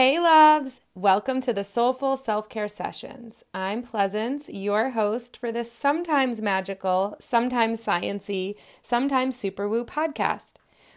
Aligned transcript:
Hey, 0.00 0.18
loves! 0.18 0.80
Welcome 0.94 1.42
to 1.42 1.52
the 1.52 1.62
Soulful 1.62 2.16
Self 2.16 2.48
Care 2.48 2.68
Sessions. 2.68 3.44
I'm 3.52 3.82
Pleasance, 3.82 4.48
your 4.48 4.92
host 4.92 5.36
for 5.36 5.52
this 5.52 5.70
sometimes 5.70 6.40
magical, 6.40 7.18
sometimes 7.20 7.84
sciency, 7.84 8.54
sometimes 8.82 9.36
super 9.36 9.68
woo 9.68 9.84
podcast. 9.84 10.54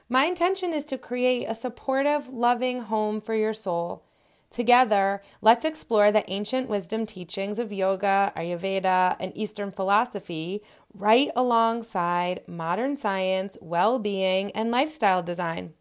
My 0.08 0.24
intention 0.24 0.72
is 0.72 0.86
to 0.86 0.98
create 0.98 1.48
a 1.50 1.54
supportive, 1.54 2.30
loving 2.30 2.84
home 2.84 3.20
for 3.20 3.36
your 3.36 3.52
soul. 3.52 4.06
Together, 4.50 5.22
let's 5.42 5.66
explore 5.66 6.10
the 6.10 6.24
ancient 6.32 6.70
wisdom 6.70 7.06
teachings 7.06 7.60
of 7.60 7.74
yoga, 7.74 8.32
Ayurveda, 8.38 9.18
and 9.20 9.36
Eastern 9.36 9.74
philosophy 9.74 10.64
right 10.94 11.30
alongside 11.36 12.40
modern 12.48 12.96
science, 12.96 13.58
well 13.60 14.00
being, 14.00 14.50
and 14.52 14.72
lifestyle 14.72 15.22
design. 15.22 15.74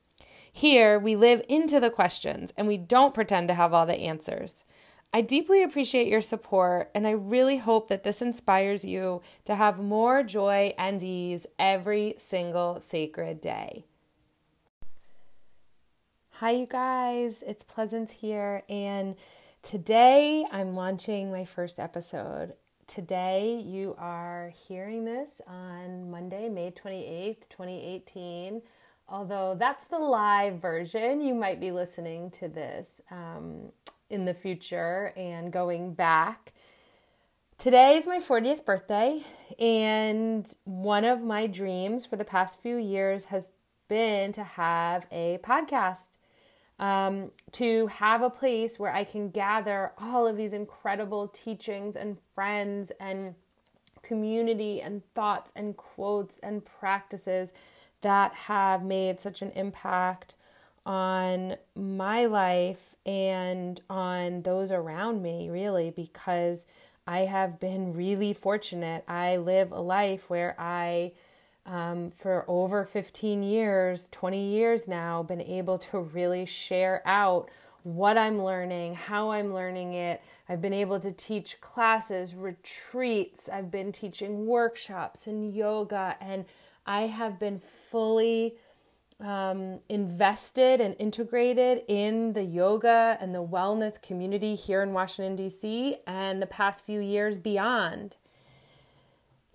Here, 0.52 0.98
we 0.98 1.16
live 1.16 1.42
into 1.48 1.80
the 1.80 1.90
questions 1.90 2.52
and 2.56 2.68
we 2.68 2.76
don't 2.76 3.14
pretend 3.14 3.48
to 3.48 3.54
have 3.54 3.72
all 3.72 3.86
the 3.86 3.94
answers. 3.94 4.64
I 5.14 5.20
deeply 5.20 5.62
appreciate 5.62 6.06
your 6.06 6.22
support, 6.22 6.90
and 6.94 7.06
I 7.06 7.10
really 7.10 7.58
hope 7.58 7.88
that 7.88 8.02
this 8.02 8.22
inspires 8.22 8.82
you 8.82 9.20
to 9.44 9.56
have 9.56 9.78
more 9.78 10.22
joy 10.22 10.72
and 10.78 11.02
ease 11.02 11.46
every 11.58 12.14
single 12.16 12.80
sacred 12.80 13.38
day. 13.40 13.84
Hi, 16.36 16.52
you 16.52 16.66
guys, 16.66 17.44
it's 17.46 17.62
Pleasance 17.62 18.10
here, 18.12 18.62
and 18.70 19.16
today 19.62 20.46
I'm 20.50 20.74
launching 20.74 21.30
my 21.30 21.44
first 21.44 21.78
episode. 21.78 22.54
Today, 22.86 23.62
you 23.64 23.94
are 23.98 24.52
hearing 24.66 25.04
this 25.04 25.42
on 25.46 26.10
Monday, 26.10 26.48
May 26.48 26.70
28th, 26.70 27.48
2018 27.50 28.62
although 29.08 29.54
that's 29.58 29.84
the 29.86 29.98
live 29.98 30.60
version. 30.60 31.20
You 31.20 31.34
might 31.34 31.60
be 31.60 31.70
listening 31.70 32.30
to 32.32 32.48
this 32.48 33.00
um, 33.10 33.72
in 34.10 34.24
the 34.24 34.34
future 34.34 35.12
and 35.16 35.52
going 35.52 35.94
back. 35.94 36.52
Today 37.58 37.96
is 37.96 38.08
my 38.08 38.18
40th 38.18 38.64
birthday, 38.64 39.22
and 39.56 40.52
one 40.64 41.04
of 41.04 41.22
my 41.22 41.46
dreams 41.46 42.04
for 42.04 42.16
the 42.16 42.24
past 42.24 42.60
few 42.60 42.76
years 42.76 43.26
has 43.26 43.52
been 43.86 44.32
to 44.32 44.42
have 44.42 45.06
a 45.12 45.38
podcast, 45.44 46.18
um, 46.80 47.30
to 47.52 47.86
have 47.86 48.22
a 48.22 48.30
place 48.30 48.80
where 48.80 48.92
I 48.92 49.04
can 49.04 49.30
gather 49.30 49.92
all 49.98 50.26
of 50.26 50.36
these 50.36 50.54
incredible 50.54 51.28
teachings 51.28 51.94
and 51.94 52.18
friends 52.34 52.90
and 52.98 53.36
community 54.02 54.80
and 54.80 55.02
thoughts 55.14 55.52
and 55.54 55.76
quotes 55.76 56.40
and 56.40 56.64
practices 56.64 57.52
that 58.02 58.32
have 58.34 58.84
made 58.84 59.20
such 59.20 59.42
an 59.42 59.50
impact 59.52 60.34
on 60.84 61.56
my 61.74 62.26
life 62.26 62.96
and 63.06 63.80
on 63.88 64.42
those 64.42 64.70
around 64.70 65.22
me, 65.22 65.48
really, 65.48 65.90
because 65.90 66.66
I 67.06 67.20
have 67.20 67.58
been 67.58 67.94
really 67.94 68.32
fortunate. 68.32 69.04
I 69.08 69.36
live 69.36 69.72
a 69.72 69.80
life 69.80 70.30
where 70.30 70.54
I, 70.58 71.12
um, 71.66 72.10
for 72.10 72.44
over 72.46 72.84
15 72.84 73.42
years, 73.42 74.08
20 74.12 74.50
years 74.50 74.86
now, 74.86 75.22
been 75.22 75.40
able 75.40 75.78
to 75.78 75.98
really 75.98 76.46
share 76.46 77.02
out 77.06 77.48
what 77.82 78.16
I'm 78.16 78.42
learning, 78.42 78.94
how 78.94 79.30
I'm 79.30 79.52
learning 79.52 79.94
it. 79.94 80.22
I've 80.48 80.60
been 80.60 80.72
able 80.72 81.00
to 81.00 81.10
teach 81.10 81.60
classes, 81.60 82.34
retreats, 82.34 83.48
I've 83.48 83.70
been 83.70 83.90
teaching 83.90 84.46
workshops 84.46 85.26
and 85.26 85.52
yoga 85.52 86.16
and 86.20 86.44
I 86.86 87.02
have 87.02 87.38
been 87.38 87.58
fully 87.58 88.56
um, 89.20 89.78
invested 89.88 90.80
and 90.80 90.96
integrated 90.98 91.82
in 91.88 92.32
the 92.32 92.42
yoga 92.42 93.16
and 93.20 93.34
the 93.34 93.42
wellness 93.42 94.00
community 94.02 94.54
here 94.54 94.82
in 94.82 94.92
Washington, 94.92 95.36
D.C., 95.36 95.98
and 96.06 96.42
the 96.42 96.46
past 96.46 96.84
few 96.84 97.00
years 97.00 97.38
beyond. 97.38 98.16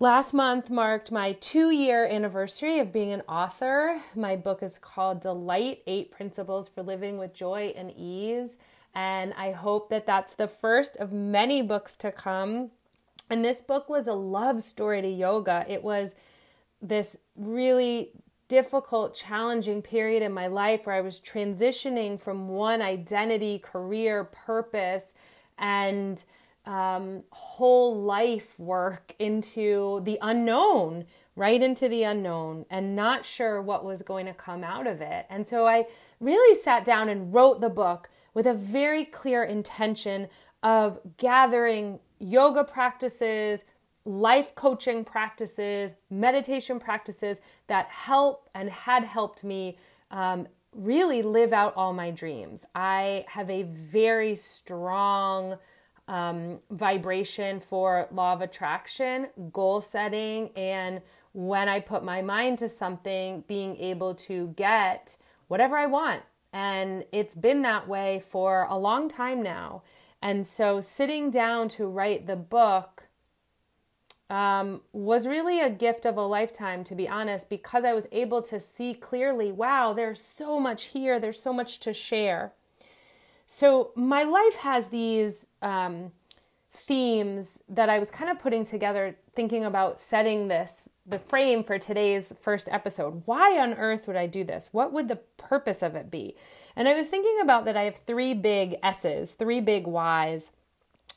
Last 0.00 0.32
month 0.32 0.70
marked 0.70 1.10
my 1.10 1.32
two 1.32 1.70
year 1.70 2.06
anniversary 2.06 2.78
of 2.78 2.92
being 2.92 3.12
an 3.12 3.22
author. 3.22 4.00
My 4.14 4.36
book 4.36 4.62
is 4.62 4.78
called 4.78 5.22
Delight 5.22 5.82
Eight 5.88 6.12
Principles 6.12 6.68
for 6.68 6.84
Living 6.84 7.18
with 7.18 7.34
Joy 7.34 7.74
and 7.76 7.92
Ease. 7.96 8.58
And 8.94 9.34
I 9.36 9.50
hope 9.50 9.90
that 9.90 10.06
that's 10.06 10.34
the 10.34 10.46
first 10.46 10.96
of 10.98 11.12
many 11.12 11.62
books 11.62 11.96
to 11.96 12.12
come. 12.12 12.70
And 13.28 13.44
this 13.44 13.60
book 13.60 13.88
was 13.88 14.06
a 14.06 14.12
love 14.12 14.62
story 14.62 15.02
to 15.02 15.08
yoga. 15.08 15.66
It 15.68 15.82
was 15.82 16.14
this 16.80 17.16
really 17.36 18.12
difficult, 18.48 19.14
challenging 19.14 19.82
period 19.82 20.22
in 20.22 20.32
my 20.32 20.46
life 20.46 20.86
where 20.86 20.96
I 20.96 21.00
was 21.00 21.20
transitioning 21.20 22.18
from 22.18 22.48
one 22.48 22.80
identity, 22.80 23.58
career, 23.58 24.24
purpose, 24.24 25.12
and 25.58 26.22
um, 26.64 27.22
whole 27.30 28.02
life 28.02 28.58
work 28.58 29.14
into 29.18 30.00
the 30.04 30.18
unknown, 30.22 31.04
right 31.36 31.62
into 31.62 31.88
the 31.88 32.02
unknown, 32.04 32.64
and 32.70 32.96
not 32.96 33.24
sure 33.24 33.60
what 33.62 33.84
was 33.84 34.02
going 34.02 34.26
to 34.26 34.34
come 34.34 34.64
out 34.64 34.86
of 34.86 35.00
it. 35.00 35.26
And 35.30 35.46
so 35.46 35.66
I 35.66 35.86
really 36.20 36.58
sat 36.58 36.84
down 36.84 37.08
and 37.08 37.32
wrote 37.32 37.60
the 37.60 37.70
book 37.70 38.08
with 38.34 38.46
a 38.46 38.54
very 38.54 39.04
clear 39.04 39.44
intention 39.44 40.28
of 40.62 40.98
gathering 41.16 42.00
yoga 42.18 42.64
practices, 42.64 43.64
life 44.04 44.54
coaching 44.54 45.04
practices, 45.04 45.94
meditation 46.10 46.80
practices 46.80 47.40
that 47.66 47.86
help 47.88 48.48
and 48.54 48.70
had 48.70 49.04
helped 49.04 49.44
me 49.44 49.76
um, 50.10 50.46
really 50.72 51.22
live 51.22 51.52
out 51.52 51.74
all 51.76 51.92
my 51.92 52.10
dreams. 52.10 52.64
I 52.74 53.24
have 53.28 53.50
a 53.50 53.64
very 53.64 54.34
strong 54.34 55.58
um, 56.06 56.58
vibration 56.70 57.60
for 57.60 58.08
law 58.10 58.32
of 58.32 58.40
attraction, 58.40 59.28
goal 59.52 59.80
setting, 59.80 60.50
and 60.56 61.02
when 61.32 61.68
I 61.68 61.80
put 61.80 62.02
my 62.02 62.22
mind 62.22 62.58
to 62.60 62.68
something, 62.68 63.44
being 63.46 63.76
able 63.76 64.14
to 64.14 64.48
get 64.48 65.16
whatever 65.48 65.76
I 65.76 65.86
want. 65.86 66.22
And 66.52 67.04
it's 67.12 67.34
been 67.34 67.62
that 67.62 67.86
way 67.86 68.22
for 68.26 68.66
a 68.70 68.78
long 68.78 69.08
time 69.08 69.42
now. 69.42 69.82
And 70.22 70.46
so, 70.46 70.80
sitting 70.80 71.30
down 71.30 71.68
to 71.70 71.86
write 71.86 72.26
the 72.26 72.36
book 72.36 73.07
um, 74.30 74.82
was 74.92 75.26
really 75.26 75.60
a 75.60 75.70
gift 75.70 76.04
of 76.04 76.16
a 76.16 76.22
lifetime, 76.22 76.84
to 76.84 76.94
be 76.94 77.08
honest, 77.08 77.48
because 77.48 77.84
I 77.84 77.94
was 77.94 78.06
able 78.12 78.42
to 78.42 78.60
see 78.60 78.94
clearly 78.94 79.52
wow, 79.52 79.92
there's 79.92 80.20
so 80.20 80.60
much 80.60 80.84
here, 80.84 81.18
there's 81.18 81.40
so 81.40 81.52
much 81.52 81.80
to 81.80 81.92
share. 81.92 82.52
So, 83.46 83.92
my 83.94 84.24
life 84.24 84.56
has 84.56 84.88
these 84.88 85.46
um, 85.62 86.12
themes 86.70 87.60
that 87.68 87.88
I 87.88 87.98
was 87.98 88.10
kind 88.10 88.30
of 88.30 88.38
putting 88.38 88.64
together, 88.64 89.16
thinking 89.34 89.64
about 89.64 89.98
setting 89.98 90.48
this, 90.48 90.82
the 91.06 91.18
frame 91.18 91.64
for 91.64 91.78
today's 91.78 92.32
first 92.40 92.68
episode. 92.70 93.22
Why 93.24 93.58
on 93.58 93.74
earth 93.74 94.06
would 94.06 94.16
I 94.16 94.26
do 94.26 94.44
this? 94.44 94.68
What 94.72 94.92
would 94.92 95.08
the 95.08 95.20
purpose 95.38 95.82
of 95.82 95.94
it 95.94 96.10
be? 96.10 96.36
And 96.76 96.86
I 96.86 96.94
was 96.94 97.08
thinking 97.08 97.38
about 97.42 97.64
that 97.64 97.76
I 97.76 97.84
have 97.84 97.96
three 97.96 98.34
big 98.34 98.76
S's, 98.82 99.34
three 99.34 99.60
big 99.60 99.86
Y's 99.86 100.52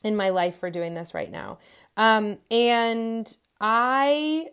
in 0.02 0.16
my 0.16 0.30
life 0.30 0.58
for 0.58 0.70
doing 0.70 0.94
this 0.94 1.14
right 1.14 1.30
now. 1.30 1.58
Um, 1.96 2.38
and 2.50 3.36
I 3.60 4.50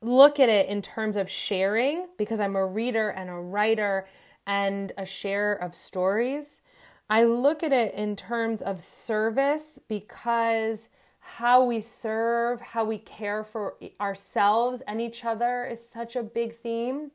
look 0.00 0.38
at 0.38 0.48
it 0.48 0.68
in 0.68 0.82
terms 0.82 1.16
of 1.16 1.28
sharing 1.28 2.06
because 2.16 2.40
I'm 2.40 2.56
a 2.56 2.66
reader 2.66 3.10
and 3.10 3.28
a 3.28 3.34
writer 3.34 4.06
and 4.46 4.92
a 4.96 5.04
sharer 5.04 5.54
of 5.54 5.74
stories. 5.74 6.62
I 7.10 7.24
look 7.24 7.62
at 7.62 7.72
it 7.72 7.94
in 7.94 8.16
terms 8.16 8.62
of 8.62 8.80
service 8.80 9.78
because 9.88 10.88
how 11.18 11.64
we 11.64 11.80
serve, 11.80 12.60
how 12.60 12.84
we 12.84 12.98
care 12.98 13.42
for 13.42 13.76
ourselves 14.00 14.82
and 14.86 15.00
each 15.00 15.24
other 15.24 15.64
is 15.64 15.86
such 15.86 16.14
a 16.14 16.22
big 16.22 16.56
theme. 16.60 17.10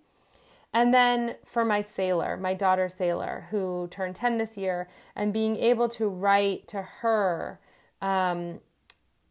And 0.74 0.94
then 0.94 1.36
for 1.44 1.66
my 1.66 1.82
Sailor, 1.82 2.38
my 2.38 2.54
daughter 2.54 2.88
Sailor, 2.90 3.48
who 3.52 3.88
turned 3.90 4.16
10 4.16 4.38
this 4.38 4.58
year, 4.58 4.88
and 5.16 5.34
being 5.34 5.58
able 5.58 5.90
to 5.90 6.08
write 6.08 6.68
to 6.70 6.82
her 6.82 7.60
um, 8.02 8.60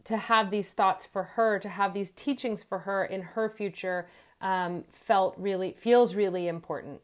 to 0.05 0.17
have 0.17 0.51
these 0.51 0.73
thoughts 0.73 1.05
for 1.07 1.23
her, 1.23 1.59
to 1.59 1.69
have 1.69 1.95
these 1.95 2.11
teachings 2.11 2.63
for 2.63 2.81
her 2.81 3.05
in 3.05 3.23
her 3.23 3.49
future, 3.49 4.09
um, 4.41 4.85
felt 4.93 5.35
really 5.37 5.73
feels 5.73 6.15
really 6.15 6.49
important. 6.49 7.01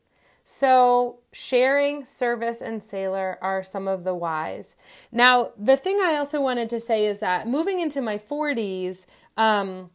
So, 0.49 1.19
sharing, 1.33 2.07
service, 2.07 2.63
and 2.63 2.83
sailor 2.83 3.37
are 3.43 3.65
some 3.65 3.89
of 3.89 4.05
the 4.05 4.15
whys. 4.15 4.77
Now, 5.11 5.51
the 5.59 5.77
thing 5.77 5.99
I 6.01 6.17
also 6.17 6.41
wanted 6.41 6.71
to 6.71 6.79
say 6.79 7.07
is 7.07 7.19
that 7.19 7.49
moving 7.49 7.81
into 7.81 8.01
my 8.01 8.17
40s 8.17 9.07
um, 9.37 9.91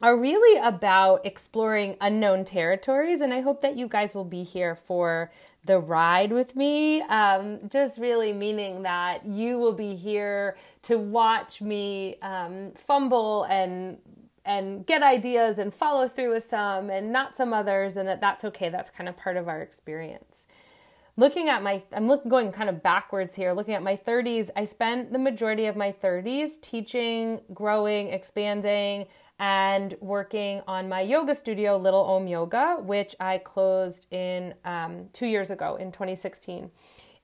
are 0.00 0.16
really 0.16 0.60
about 0.60 1.26
exploring 1.26 1.96
unknown 2.00 2.44
territories, 2.44 3.20
and 3.20 3.34
I 3.34 3.40
hope 3.40 3.60
that 3.62 3.76
you 3.76 3.88
guys 3.88 4.14
will 4.14 4.24
be 4.24 4.44
here 4.44 4.76
for 4.76 5.30
the 5.64 5.78
ride 5.80 6.32
with 6.32 6.54
me. 6.56 7.02
Um, 7.02 7.68
just 7.68 7.98
really 7.98 8.32
meaning 8.32 8.82
that 8.84 9.26
you 9.26 9.58
will 9.58 9.72
be 9.74 9.96
here 9.96 10.56
to 10.82 10.98
watch 10.98 11.60
me 11.60 12.16
um, 12.22 12.72
fumble 12.76 13.44
and 13.44 13.98
and 14.44 14.86
get 14.86 15.02
ideas 15.02 15.58
and 15.58 15.74
follow 15.74 16.08
through 16.08 16.32
with 16.32 16.44
some 16.48 16.90
and 16.90 17.12
not 17.12 17.36
some 17.36 17.52
others, 17.52 17.96
and 17.96 18.08
that 18.08 18.20
that's 18.20 18.44
okay. 18.44 18.68
That's 18.68 18.90
kind 18.90 19.08
of 19.08 19.16
part 19.16 19.36
of 19.36 19.48
our 19.48 19.60
experience. 19.60 20.46
looking 21.16 21.48
at 21.48 21.62
my 21.62 21.82
i'm 21.92 22.06
looking 22.06 22.30
going 22.30 22.52
kind 22.52 22.68
of 22.70 22.82
backwards 22.82 23.34
here 23.36 23.52
looking 23.52 23.74
at 23.74 23.82
my 23.82 23.96
30s 23.96 24.50
i 24.56 24.64
spent 24.64 25.12
the 25.12 25.18
majority 25.18 25.66
of 25.66 25.76
my 25.76 25.90
30s 25.92 26.60
teaching 26.60 27.40
growing 27.52 28.08
expanding 28.08 29.06
and 29.38 29.94
working 30.00 30.60
on 30.66 30.88
my 30.88 31.00
yoga 31.00 31.34
studio 31.34 31.76
little 31.76 32.04
om 32.04 32.26
yoga 32.26 32.76
which 32.80 33.14
i 33.20 33.38
closed 33.38 34.12
in 34.12 34.54
um, 34.64 35.08
two 35.12 35.26
years 35.26 35.50
ago 35.50 35.76
in 35.76 35.92
2016 35.92 36.70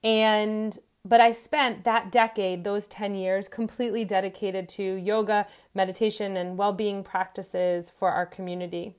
and 0.02 0.78
but 1.04 1.20
i 1.20 1.32
spent 1.32 1.84
that 1.84 2.12
decade 2.12 2.64
those 2.64 2.86
10 2.86 3.14
years 3.14 3.48
completely 3.48 4.04
dedicated 4.04 4.68
to 4.68 4.82
yoga 4.82 5.46
meditation 5.74 6.36
and 6.36 6.56
well-being 6.56 7.02
practices 7.02 7.90
for 7.90 8.10
our 8.10 8.26
community 8.26 8.94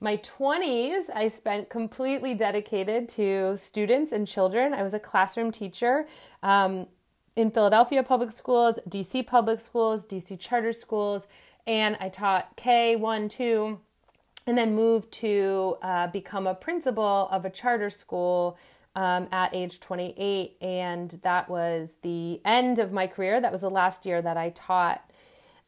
my 0.00 0.18
20s, 0.18 1.04
I 1.14 1.28
spent 1.28 1.70
completely 1.70 2.34
dedicated 2.34 3.08
to 3.10 3.56
students 3.56 4.12
and 4.12 4.28
children. 4.28 4.74
I 4.74 4.82
was 4.82 4.92
a 4.92 4.98
classroom 4.98 5.50
teacher 5.50 6.06
um, 6.42 6.86
in 7.36 7.50
Philadelphia 7.50 8.02
public 8.02 8.30
schools, 8.30 8.78
DC 8.88 9.26
public 9.26 9.60
schools, 9.60 10.04
DC 10.04 10.38
charter 10.38 10.74
schools, 10.74 11.26
and 11.66 11.96
I 12.00 12.08
taught 12.08 12.56
K, 12.56 12.96
1, 12.96 13.28
2, 13.28 13.80
and 14.46 14.58
then 14.58 14.74
moved 14.74 15.12
to 15.12 15.76
uh, 15.82 16.06
become 16.08 16.46
a 16.46 16.54
principal 16.54 17.28
of 17.30 17.44
a 17.44 17.50
charter 17.50 17.90
school 17.90 18.58
um, 18.94 19.28
at 19.32 19.54
age 19.54 19.80
28. 19.80 20.56
And 20.60 21.18
that 21.22 21.48
was 21.48 21.96
the 22.02 22.40
end 22.44 22.78
of 22.78 22.92
my 22.92 23.06
career. 23.06 23.40
That 23.40 23.52
was 23.52 23.62
the 23.62 23.70
last 23.70 24.04
year 24.06 24.20
that 24.20 24.36
I 24.36 24.50
taught. 24.50 25.10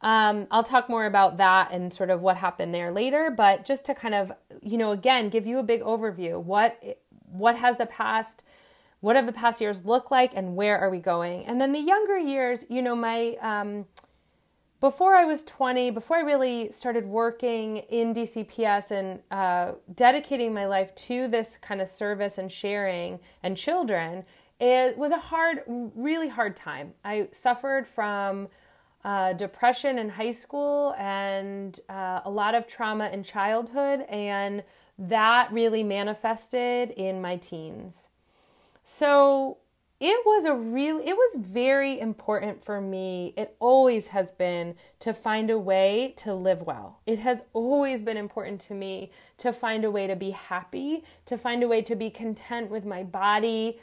Um, 0.01 0.47
I'll 0.51 0.63
talk 0.63 0.89
more 0.89 1.05
about 1.05 1.37
that 1.37 1.71
and 1.71 1.91
sort 1.91 2.11
of 2.11 2.21
what 2.21 2.37
happened 2.37 2.73
there 2.73 2.91
later, 2.91 3.31
but 3.35 3.65
just 3.65 3.83
to 3.85 3.95
kind 3.95 4.13
of, 4.13 4.31
you 4.61 4.77
know, 4.77 4.91
again, 4.91 5.29
give 5.29 5.47
you 5.47 5.57
a 5.57 5.63
big 5.63 5.81
overview. 5.81 6.41
What 6.41 6.79
what 7.29 7.57
has 7.57 7.77
the 7.77 7.87
past 7.87 8.43
what 8.99 9.15
have 9.15 9.25
the 9.25 9.31
past 9.31 9.61
years 9.61 9.85
looked 9.85 10.11
like 10.11 10.33
and 10.35 10.55
where 10.55 10.77
are 10.79 10.89
we 10.89 10.99
going? 10.99 11.45
And 11.45 11.61
then 11.61 11.71
the 11.71 11.79
younger 11.79 12.17
years, 12.17 12.65
you 12.69 12.81
know, 12.81 12.95
my 12.95 13.37
um, 13.41 13.85
before 14.79 15.15
I 15.15 15.25
was 15.25 15.43
20, 15.43 15.91
before 15.91 16.17
I 16.17 16.21
really 16.21 16.71
started 16.71 17.05
working 17.05 17.77
in 17.77 18.13
DCPS 18.13 18.91
and 18.91 19.19
uh, 19.31 19.73
dedicating 19.95 20.53
my 20.53 20.67
life 20.67 20.93
to 20.95 21.27
this 21.27 21.57
kind 21.57 21.81
of 21.81 21.87
service 21.87 22.37
and 22.37 22.51
sharing 22.51 23.19
and 23.41 23.57
children, 23.57 24.23
it 24.59 24.97
was 24.97 25.11
a 25.11 25.17
hard, 25.17 25.63
really 25.67 26.27
hard 26.27 26.55
time. 26.55 26.93
I 27.03 27.27
suffered 27.31 27.87
from 27.87 28.47
uh, 29.03 29.33
depression 29.33 29.97
in 29.99 30.09
high 30.09 30.31
school 30.31 30.93
and 30.97 31.79
uh, 31.89 32.21
a 32.25 32.29
lot 32.29 32.53
of 32.53 32.67
trauma 32.67 33.09
in 33.09 33.23
childhood, 33.23 34.01
and 34.09 34.63
that 34.99 35.51
really 35.51 35.83
manifested 35.83 36.91
in 36.91 37.21
my 37.21 37.37
teens. 37.37 38.09
So 38.83 39.57
it 39.99 40.25
was 40.25 40.45
a 40.45 40.53
real, 40.53 40.99
it 40.99 41.13
was 41.13 41.35
very 41.39 41.99
important 41.99 42.63
for 42.63 42.79
me. 42.79 43.33
It 43.35 43.55
always 43.59 44.09
has 44.09 44.31
been 44.31 44.75
to 44.99 45.13
find 45.13 45.49
a 45.49 45.57
way 45.57 46.13
to 46.17 46.35
live 46.35 46.61
well. 46.61 46.99
It 47.07 47.19
has 47.19 47.41
always 47.53 48.01
been 48.01 48.17
important 48.17 48.61
to 48.61 48.73
me 48.75 49.11
to 49.39 49.51
find 49.51 49.83
a 49.83 49.89
way 49.89 50.05
to 50.05 50.15
be 50.15 50.31
happy, 50.31 51.03
to 51.25 51.37
find 51.37 51.63
a 51.63 51.67
way 51.67 51.81
to 51.81 51.95
be 51.95 52.11
content 52.11 52.69
with 52.69 52.85
my 52.85 53.03
body 53.03 53.79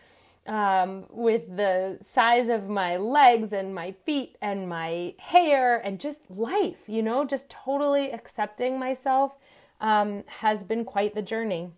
um, 0.46 1.06
with 1.10 1.56
the 1.56 1.98
size 2.02 2.48
of 2.48 2.68
my 2.68 2.96
legs 2.96 3.52
and 3.52 3.74
my 3.74 3.92
feet 4.04 4.36
and 4.40 4.68
my 4.68 5.14
hair 5.18 5.78
and 5.78 5.98
just 5.98 6.20
life, 6.30 6.82
you 6.86 7.02
know, 7.02 7.24
just 7.24 7.50
totally 7.50 8.12
accepting 8.12 8.78
myself 8.78 9.38
um, 9.80 10.22
has 10.26 10.62
been 10.62 10.84
quite 10.84 11.14
the 11.14 11.22
journey. 11.22 11.70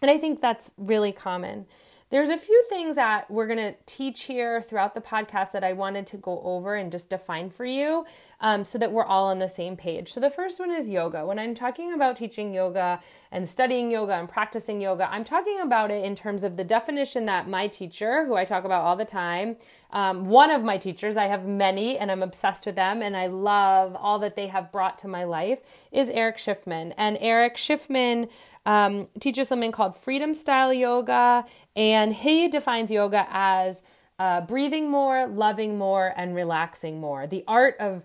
And 0.00 0.10
I 0.10 0.18
think 0.18 0.40
that's 0.40 0.74
really 0.76 1.12
common. 1.12 1.66
There's 2.12 2.28
a 2.28 2.36
few 2.36 2.62
things 2.68 2.96
that 2.96 3.30
we're 3.30 3.46
going 3.46 3.72
to 3.72 3.74
teach 3.86 4.24
here 4.24 4.60
throughout 4.60 4.94
the 4.94 5.00
podcast 5.00 5.52
that 5.52 5.64
I 5.64 5.72
wanted 5.72 6.06
to 6.08 6.18
go 6.18 6.42
over 6.44 6.74
and 6.74 6.92
just 6.92 7.08
define 7.08 7.48
for 7.48 7.64
you 7.64 8.04
um, 8.42 8.64
so 8.64 8.76
that 8.76 8.92
we're 8.92 9.04
all 9.04 9.28
on 9.28 9.38
the 9.38 9.48
same 9.48 9.76
page. 9.76 10.12
So, 10.12 10.20
the 10.20 10.30
first 10.30 10.60
one 10.60 10.70
is 10.70 10.90
yoga. 10.90 11.24
When 11.24 11.38
I'm 11.38 11.54
talking 11.54 11.94
about 11.94 12.16
teaching 12.16 12.52
yoga, 12.52 13.00
and 13.32 13.48
studying 13.48 13.90
yoga 13.90 14.14
and 14.14 14.28
practicing 14.28 14.80
yoga. 14.80 15.10
I'm 15.10 15.24
talking 15.24 15.58
about 15.60 15.90
it 15.90 16.04
in 16.04 16.14
terms 16.14 16.44
of 16.44 16.58
the 16.58 16.64
definition 16.64 17.24
that 17.26 17.48
my 17.48 17.66
teacher, 17.66 18.26
who 18.26 18.34
I 18.34 18.44
talk 18.44 18.64
about 18.64 18.84
all 18.84 18.94
the 18.94 19.06
time, 19.06 19.56
um, 19.90 20.26
one 20.26 20.50
of 20.50 20.62
my 20.62 20.76
teachers, 20.76 21.16
I 21.16 21.24
have 21.24 21.46
many 21.46 21.98
and 21.98 22.10
I'm 22.10 22.22
obsessed 22.22 22.66
with 22.66 22.76
them 22.76 23.00
and 23.00 23.16
I 23.16 23.26
love 23.26 23.96
all 23.98 24.18
that 24.18 24.36
they 24.36 24.48
have 24.48 24.70
brought 24.70 24.98
to 25.00 25.08
my 25.08 25.24
life, 25.24 25.60
is 25.90 26.10
Erich 26.10 26.36
Schiffmann. 26.36 26.92
And 26.98 27.16
Erich 27.20 27.56
Schiffmann 27.56 28.28
um, 28.66 29.08
teaches 29.18 29.48
something 29.48 29.72
called 29.72 29.96
freedom 29.96 30.34
style 30.34 30.72
yoga, 30.72 31.44
and 31.74 32.12
he 32.12 32.48
defines 32.48 32.92
yoga 32.92 33.26
as 33.30 33.82
uh, 34.18 34.42
breathing 34.42 34.90
more, 34.90 35.26
loving 35.26 35.78
more, 35.78 36.12
and 36.16 36.34
relaxing 36.34 37.00
more. 37.00 37.26
The 37.26 37.42
art 37.48 37.76
of 37.80 38.02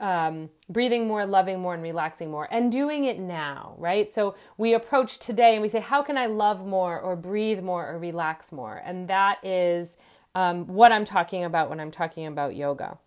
um, 0.00 0.48
breathing 0.68 1.06
more, 1.06 1.26
loving 1.26 1.60
more, 1.60 1.74
and 1.74 1.82
relaxing 1.82 2.30
more, 2.30 2.48
and 2.50 2.70
doing 2.70 3.04
it 3.04 3.18
now, 3.18 3.74
right? 3.78 4.12
So 4.12 4.36
we 4.56 4.74
approach 4.74 5.18
today 5.18 5.54
and 5.54 5.62
we 5.62 5.68
say, 5.68 5.80
How 5.80 6.02
can 6.02 6.16
I 6.16 6.26
love 6.26 6.64
more, 6.64 7.00
or 7.00 7.16
breathe 7.16 7.60
more, 7.60 7.88
or 7.88 7.98
relax 7.98 8.52
more? 8.52 8.80
And 8.84 9.08
that 9.08 9.44
is 9.44 9.96
um, 10.34 10.66
what 10.66 10.92
I'm 10.92 11.04
talking 11.04 11.44
about 11.44 11.68
when 11.68 11.80
I'm 11.80 11.90
talking 11.90 12.26
about 12.26 12.54
yoga. 12.54 12.98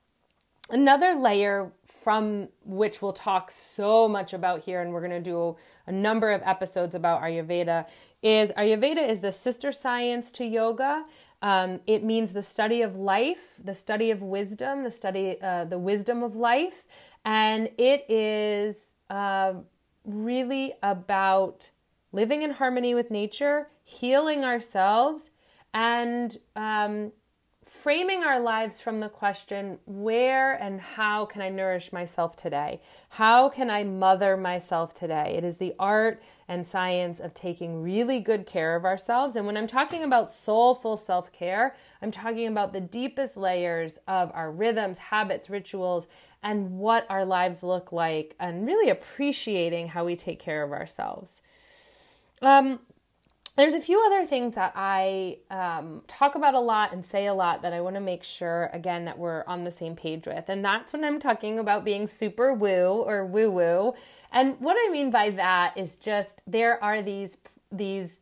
Another 0.69 1.15
layer 1.15 1.71
from 1.85 2.47
which 2.65 3.01
we'll 3.01 3.13
talk 3.13 3.51
so 3.51 4.07
much 4.07 4.33
about 4.33 4.61
here, 4.61 4.81
and 4.81 4.93
we're 4.93 5.05
going 5.05 5.11
to 5.11 5.29
do 5.29 5.57
a 5.87 5.91
number 5.91 6.31
of 6.31 6.41
episodes 6.45 6.95
about 6.95 7.21
Ayurveda, 7.21 7.87
is 8.23 8.51
Ayurveda 8.53 9.07
is 9.07 9.19
the 9.19 9.31
sister 9.31 9.71
science 9.71 10.31
to 10.33 10.45
yoga. 10.45 11.05
Um, 11.41 11.79
it 11.87 12.03
means 12.03 12.33
the 12.33 12.43
study 12.43 12.81
of 12.81 12.95
life, 12.97 13.55
the 13.63 13.73
study 13.73 14.11
of 14.11 14.21
wisdom, 14.21 14.83
the 14.83 14.91
study, 14.91 15.37
uh, 15.41 15.65
the 15.65 15.79
wisdom 15.79 16.21
of 16.21 16.35
life, 16.35 16.85
and 17.25 17.69
it 17.77 18.05
is 18.09 18.93
uh, 19.09 19.53
really 20.05 20.73
about 20.83 21.71
living 22.11 22.43
in 22.43 22.51
harmony 22.51 22.93
with 22.93 23.09
nature, 23.09 23.69
healing 23.83 24.43
ourselves, 24.43 25.31
and 25.73 26.37
um, 26.55 27.11
framing 27.65 28.21
our 28.21 28.39
lives 28.39 28.81
from 28.81 28.99
the 28.99 29.07
question 29.07 29.79
where 29.85 30.53
and 30.53 30.81
how 30.81 31.25
can 31.25 31.41
I 31.41 31.49
nourish 31.49 31.93
myself 31.93 32.35
today? 32.35 32.81
How 33.09 33.47
can 33.47 33.69
I 33.69 33.83
mother 33.83 34.35
myself 34.35 34.93
today? 34.93 35.35
It 35.37 35.45
is 35.45 35.57
the 35.57 35.73
art 35.79 36.21
and 36.51 36.67
science 36.67 37.21
of 37.21 37.33
taking 37.33 37.81
really 37.81 38.19
good 38.19 38.45
care 38.45 38.75
of 38.75 38.83
ourselves. 38.83 39.37
And 39.37 39.45
when 39.45 39.55
I'm 39.55 39.67
talking 39.67 40.03
about 40.03 40.29
soulful 40.29 40.97
self 40.97 41.31
care, 41.31 41.77
I'm 42.01 42.11
talking 42.11 42.45
about 42.45 42.73
the 42.73 42.81
deepest 42.81 43.37
layers 43.37 43.99
of 44.05 44.31
our 44.33 44.51
rhythms, 44.51 44.97
habits, 44.97 45.49
rituals, 45.49 46.07
and 46.43 46.77
what 46.77 47.05
our 47.09 47.23
lives 47.23 47.63
look 47.63 47.93
like, 47.93 48.35
and 48.37 48.67
really 48.67 48.89
appreciating 48.89 49.87
how 49.87 50.03
we 50.03 50.17
take 50.17 50.39
care 50.39 50.61
of 50.61 50.73
ourselves. 50.73 51.41
Um, 52.41 52.79
there's 53.55 53.73
a 53.73 53.81
few 53.81 54.01
other 54.05 54.25
things 54.25 54.55
that 54.55 54.73
I 54.75 55.37
um, 55.49 56.03
talk 56.07 56.35
about 56.35 56.53
a 56.53 56.59
lot 56.59 56.93
and 56.93 57.03
say 57.03 57.25
a 57.27 57.33
lot 57.33 57.63
that 57.63 57.73
I 57.73 57.81
want 57.81 57.95
to 57.95 58.01
make 58.01 58.23
sure, 58.23 58.69
again, 58.71 59.05
that 59.05 59.19
we're 59.19 59.43
on 59.45 59.65
the 59.65 59.71
same 59.71 59.95
page 59.95 60.25
with. 60.25 60.47
And 60.47 60.63
that's 60.63 60.93
when 60.93 61.03
I'm 61.03 61.19
talking 61.19 61.59
about 61.59 61.83
being 61.83 62.07
super 62.07 62.53
woo 62.53 63.03
or 63.05 63.25
woo 63.25 63.51
woo. 63.51 63.93
And 64.31 64.59
what 64.59 64.77
I 64.79 64.89
mean 64.89 65.11
by 65.11 65.31
that 65.31 65.77
is 65.77 65.97
just 65.97 66.41
there 66.47 66.81
are 66.81 67.01
these, 67.01 67.37
these 67.71 68.19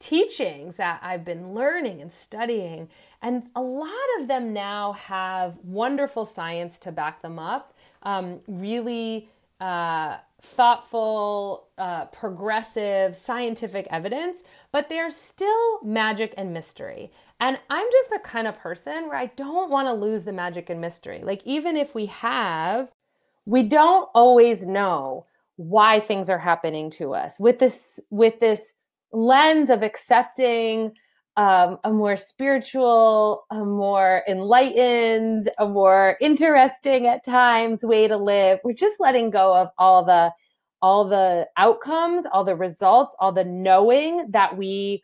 teachings 0.00 0.76
that 0.76 1.00
I've 1.02 1.24
been 1.24 1.54
learning 1.54 2.00
and 2.00 2.12
studying, 2.12 2.88
and 3.22 3.48
a 3.54 3.62
lot 3.62 3.90
of 4.20 4.28
them 4.28 4.52
now 4.52 4.92
have 4.92 5.56
wonderful 5.62 6.24
science 6.24 6.78
to 6.80 6.92
back 6.92 7.22
them 7.22 7.38
up. 7.38 7.74
Um, 8.02 8.40
really, 8.46 9.28
uh, 9.60 10.18
thoughtful, 10.40 11.68
uh, 11.78 12.04
progressive, 12.06 13.16
scientific 13.16 13.88
evidence, 13.90 14.42
but 14.72 14.88
there's 14.88 15.16
still 15.16 15.82
magic 15.82 16.32
and 16.36 16.54
mystery. 16.54 17.10
And 17.40 17.58
I'm 17.70 17.86
just 17.90 18.10
the 18.10 18.20
kind 18.22 18.46
of 18.46 18.58
person 18.58 19.08
where 19.08 19.16
I 19.16 19.26
don't 19.26 19.70
want 19.70 19.88
to 19.88 19.92
lose 19.92 20.24
the 20.24 20.32
magic 20.32 20.70
and 20.70 20.80
mystery. 20.80 21.20
Like, 21.22 21.42
even 21.44 21.76
if 21.76 21.94
we 21.94 22.06
have, 22.06 22.92
we 23.46 23.62
don't 23.64 24.08
always 24.14 24.64
know 24.64 25.26
why 25.56 25.98
things 25.98 26.30
are 26.30 26.38
happening 26.38 26.88
to 26.88 27.14
us 27.14 27.40
with 27.40 27.58
this 27.58 27.98
with 28.10 28.38
this 28.38 28.72
lens 29.12 29.70
of 29.70 29.82
accepting 29.82 30.92
um, 31.38 31.78
a 31.84 31.92
more 31.92 32.16
spiritual, 32.16 33.44
a 33.52 33.64
more 33.64 34.24
enlightened, 34.28 35.48
a 35.58 35.68
more 35.68 36.16
interesting 36.20 37.06
at 37.06 37.24
times 37.24 37.84
way 37.84 38.08
to 38.08 38.16
live. 38.16 38.58
We're 38.64 38.72
just 38.72 38.98
letting 38.98 39.30
go 39.30 39.54
of 39.54 39.68
all 39.78 40.04
the 40.04 40.32
all 40.82 41.08
the 41.08 41.48
outcomes, 41.56 42.26
all 42.32 42.44
the 42.44 42.56
results, 42.56 43.14
all 43.20 43.32
the 43.32 43.44
knowing 43.44 44.30
that 44.30 44.56
we 44.56 45.02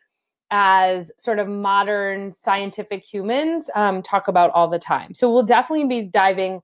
as 0.51 1.09
sort 1.17 1.39
of 1.39 1.47
modern 1.47 2.31
scientific 2.31 3.03
humans 3.03 3.69
um, 3.73 4.01
talk 4.01 4.27
about 4.27 4.51
all 4.51 4.69
the 4.69 4.79
time. 4.79 5.13
So 5.13 5.31
we'll 5.31 5.43
definitely 5.43 5.87
be 5.87 6.07
diving 6.07 6.61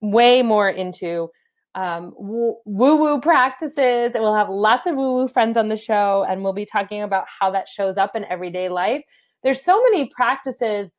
way 0.00 0.42
more 0.42 0.68
into 0.68 1.30
um, 1.74 2.12
woo 2.16 2.56
woo 2.64 3.20
practices. 3.20 4.12
And 4.14 4.22
We'll 4.22 4.34
have 4.34 4.48
lots 4.48 4.86
of 4.86 4.96
woo 4.96 5.14
woo 5.14 5.28
friends 5.28 5.56
on 5.56 5.68
the 5.68 5.76
show, 5.76 6.24
and 6.28 6.42
we'll 6.42 6.52
be 6.52 6.66
talking 6.66 7.02
about 7.02 7.24
how 7.28 7.50
that 7.50 7.68
shows 7.68 7.96
up 7.96 8.14
in 8.14 8.24
everyday 8.26 8.68
life. 8.68 9.02
there's 9.42 9.62
so 9.62 9.82
many 9.82 10.08
practices 10.08 10.90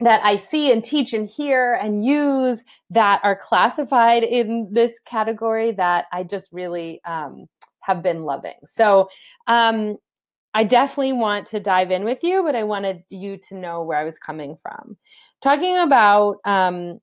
that 0.00 0.24
I 0.24 0.36
see 0.36 0.72
and 0.72 0.82
teach 0.82 1.12
and 1.12 1.28
hear 1.28 1.74
and 1.74 2.04
use 2.04 2.64
that 2.88 3.20
are 3.22 3.36
classified 3.36 4.22
in 4.22 4.68
this 4.72 4.98
category 5.04 5.72
that 5.72 6.06
I 6.10 6.24
just 6.24 6.48
really 6.52 7.00
um, 7.04 7.46
have 7.80 8.02
been 8.02 8.24
loving. 8.24 8.54
So 8.66 9.08
um, 9.46 9.96
I 10.54 10.64
definitely 10.64 11.12
want 11.12 11.46
to 11.48 11.60
dive 11.60 11.90
in 11.90 12.04
with 12.04 12.24
you, 12.24 12.42
but 12.42 12.56
I 12.56 12.64
wanted 12.64 13.04
you 13.10 13.36
to 13.48 13.54
know 13.54 13.82
where 13.82 13.98
I 13.98 14.04
was 14.04 14.18
coming 14.18 14.56
from. 14.56 14.96
Talking 15.42 15.76
about 15.78 16.38
um, 16.44 17.00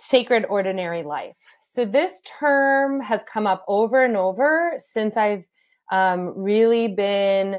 sacred 0.00 0.44
ordinary 0.48 1.02
life. 1.02 1.36
So, 1.62 1.84
this 1.84 2.20
term 2.24 3.00
has 3.00 3.22
come 3.32 3.46
up 3.46 3.64
over 3.68 4.04
and 4.04 4.16
over 4.16 4.74
since 4.78 5.16
I've 5.16 5.46
um, 5.92 6.32
really 6.36 6.88
been 6.88 7.58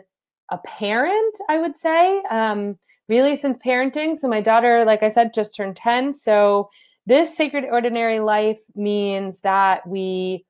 a 0.51 0.57
parent, 0.57 1.35
I 1.49 1.59
would 1.59 1.77
say, 1.77 2.21
um, 2.29 2.77
really 3.07 3.35
since 3.35 3.57
parenting. 3.65 4.17
So, 4.17 4.27
my 4.27 4.41
daughter, 4.41 4.83
like 4.85 5.03
I 5.03 5.09
said, 5.09 5.33
just 5.33 5.55
turned 5.55 5.77
10. 5.77 6.13
So, 6.13 6.69
this 7.05 7.35
sacred 7.35 7.65
ordinary 7.69 8.19
life 8.19 8.59
means 8.75 9.41
that 9.41 9.87
we 9.87 10.45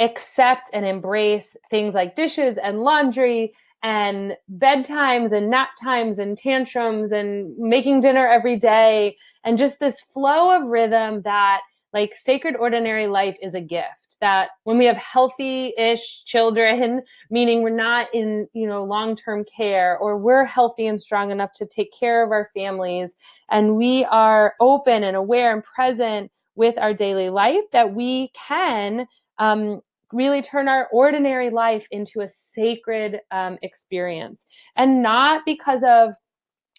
accept 0.00 0.70
and 0.72 0.86
embrace 0.86 1.56
things 1.70 1.94
like 1.94 2.14
dishes 2.14 2.56
and 2.58 2.80
laundry 2.80 3.52
and 3.82 4.36
bedtimes 4.56 5.32
and 5.32 5.50
nap 5.50 5.70
times 5.80 6.18
and 6.18 6.36
tantrums 6.36 7.12
and 7.12 7.56
making 7.58 8.00
dinner 8.00 8.26
every 8.26 8.56
day 8.56 9.16
and 9.44 9.58
just 9.58 9.78
this 9.78 10.00
flow 10.12 10.54
of 10.54 10.68
rhythm 10.68 11.22
that 11.22 11.60
like 11.92 12.14
sacred 12.20 12.56
ordinary 12.56 13.06
life 13.06 13.36
is 13.40 13.54
a 13.54 13.60
gift 13.60 13.86
that 14.20 14.48
when 14.64 14.78
we 14.78 14.84
have 14.84 14.96
healthy-ish 14.96 16.24
children 16.24 17.02
meaning 17.30 17.62
we're 17.62 17.70
not 17.70 18.12
in 18.12 18.48
you 18.52 18.66
know 18.66 18.82
long-term 18.82 19.44
care 19.44 19.96
or 19.98 20.16
we're 20.16 20.44
healthy 20.44 20.86
and 20.86 21.00
strong 21.00 21.30
enough 21.30 21.52
to 21.52 21.66
take 21.66 21.92
care 21.98 22.24
of 22.24 22.32
our 22.32 22.50
families 22.54 23.14
and 23.50 23.76
we 23.76 24.04
are 24.06 24.54
open 24.60 25.04
and 25.04 25.16
aware 25.16 25.52
and 25.52 25.62
present 25.62 26.30
with 26.56 26.76
our 26.78 26.92
daily 26.92 27.30
life 27.30 27.62
that 27.72 27.94
we 27.94 28.32
can 28.34 29.06
um, 29.38 29.80
really 30.12 30.42
turn 30.42 30.68
our 30.68 30.88
ordinary 30.92 31.50
life 31.50 31.86
into 31.90 32.20
a 32.20 32.28
sacred 32.28 33.20
um, 33.30 33.58
experience 33.62 34.46
and 34.76 35.02
not 35.02 35.42
because 35.44 35.82
of 35.82 36.14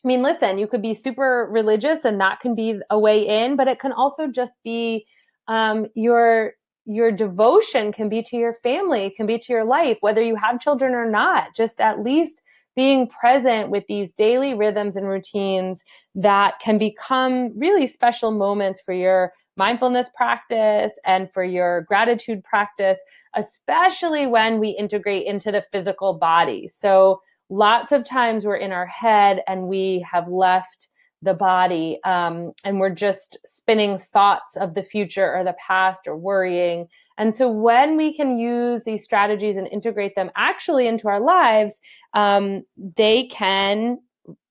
I 0.03 0.07
mean, 0.07 0.21
listen, 0.21 0.57
you 0.57 0.65
could 0.65 0.81
be 0.81 0.93
super 0.93 1.49
religious 1.51 2.05
and 2.05 2.21
that 2.21 2.39
can 2.39 2.55
be 2.55 2.79
a 2.89 2.97
way 2.97 3.27
in, 3.27 3.57
but 3.57 3.67
it 3.67 3.79
can 3.79 3.91
also 3.91 4.31
just 4.31 4.53
be 4.63 5.05
um, 5.47 5.87
your 5.93 6.53
your 6.85 7.11
devotion 7.11 7.91
can 7.91 8.09
be 8.09 8.23
to 8.23 8.35
your 8.35 8.53
family, 8.63 9.13
can 9.15 9.27
be 9.27 9.37
to 9.37 9.53
your 9.53 9.65
life, 9.65 9.97
whether 10.01 10.23
you 10.23 10.35
have 10.35 10.59
children 10.59 10.95
or 10.95 11.07
not. 11.07 11.53
Just 11.53 11.81
at 11.81 12.01
least 12.01 12.41
being 12.75 13.07
present 13.07 13.69
with 13.69 13.83
these 13.87 14.13
daily 14.13 14.53
rhythms 14.53 14.95
and 14.95 15.07
routines 15.07 15.83
that 16.15 16.59
can 16.61 16.77
become 16.77 17.57
really 17.57 17.85
special 17.85 18.31
moments 18.31 18.81
for 18.81 18.93
your 18.93 19.31
mindfulness 19.57 20.09
practice 20.15 20.91
and 21.05 21.31
for 21.31 21.43
your 21.43 21.81
gratitude 21.81 22.43
practice, 22.43 22.99
especially 23.35 24.27
when 24.27 24.59
we 24.59 24.69
integrate 24.69 25.25
into 25.25 25.51
the 25.51 25.63
physical 25.71 26.13
body. 26.13 26.67
So, 26.67 27.21
lots 27.49 27.91
of 27.91 28.03
times 28.03 28.45
we're 28.45 28.55
in 28.55 28.71
our 28.71 28.85
head 28.85 29.41
and 29.47 29.67
we 29.67 30.05
have 30.09 30.29
left 30.29 30.88
the 31.21 31.33
body 31.33 31.99
um, 32.05 32.53
and 32.63 32.79
we're 32.79 32.89
just 32.89 33.37
spinning 33.45 33.99
thoughts 33.99 34.55
of 34.55 34.73
the 34.73 34.83
future 34.83 35.35
or 35.35 35.43
the 35.43 35.55
past 35.65 36.07
or 36.07 36.15
worrying. 36.15 36.87
And 37.17 37.35
so, 37.35 37.49
when 37.51 37.97
we 37.97 38.15
can 38.15 38.39
use 38.39 38.83
these 38.83 39.03
strategies 39.03 39.57
and 39.57 39.67
integrate 39.67 40.15
them 40.15 40.31
actually 40.35 40.87
into 40.87 41.09
our 41.09 41.19
lives, 41.19 41.79
um, 42.13 42.63
they 42.95 43.25
can 43.25 43.99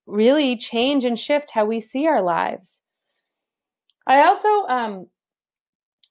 really 0.06 0.56
change 0.56 1.04
and 1.04 1.18
shift 1.18 1.50
how 1.50 1.64
we 1.64 1.80
see 1.80 2.06
our 2.06 2.22
lives. 2.22 2.80
I 4.06 4.26
also 4.26 4.48
um, 4.68 5.06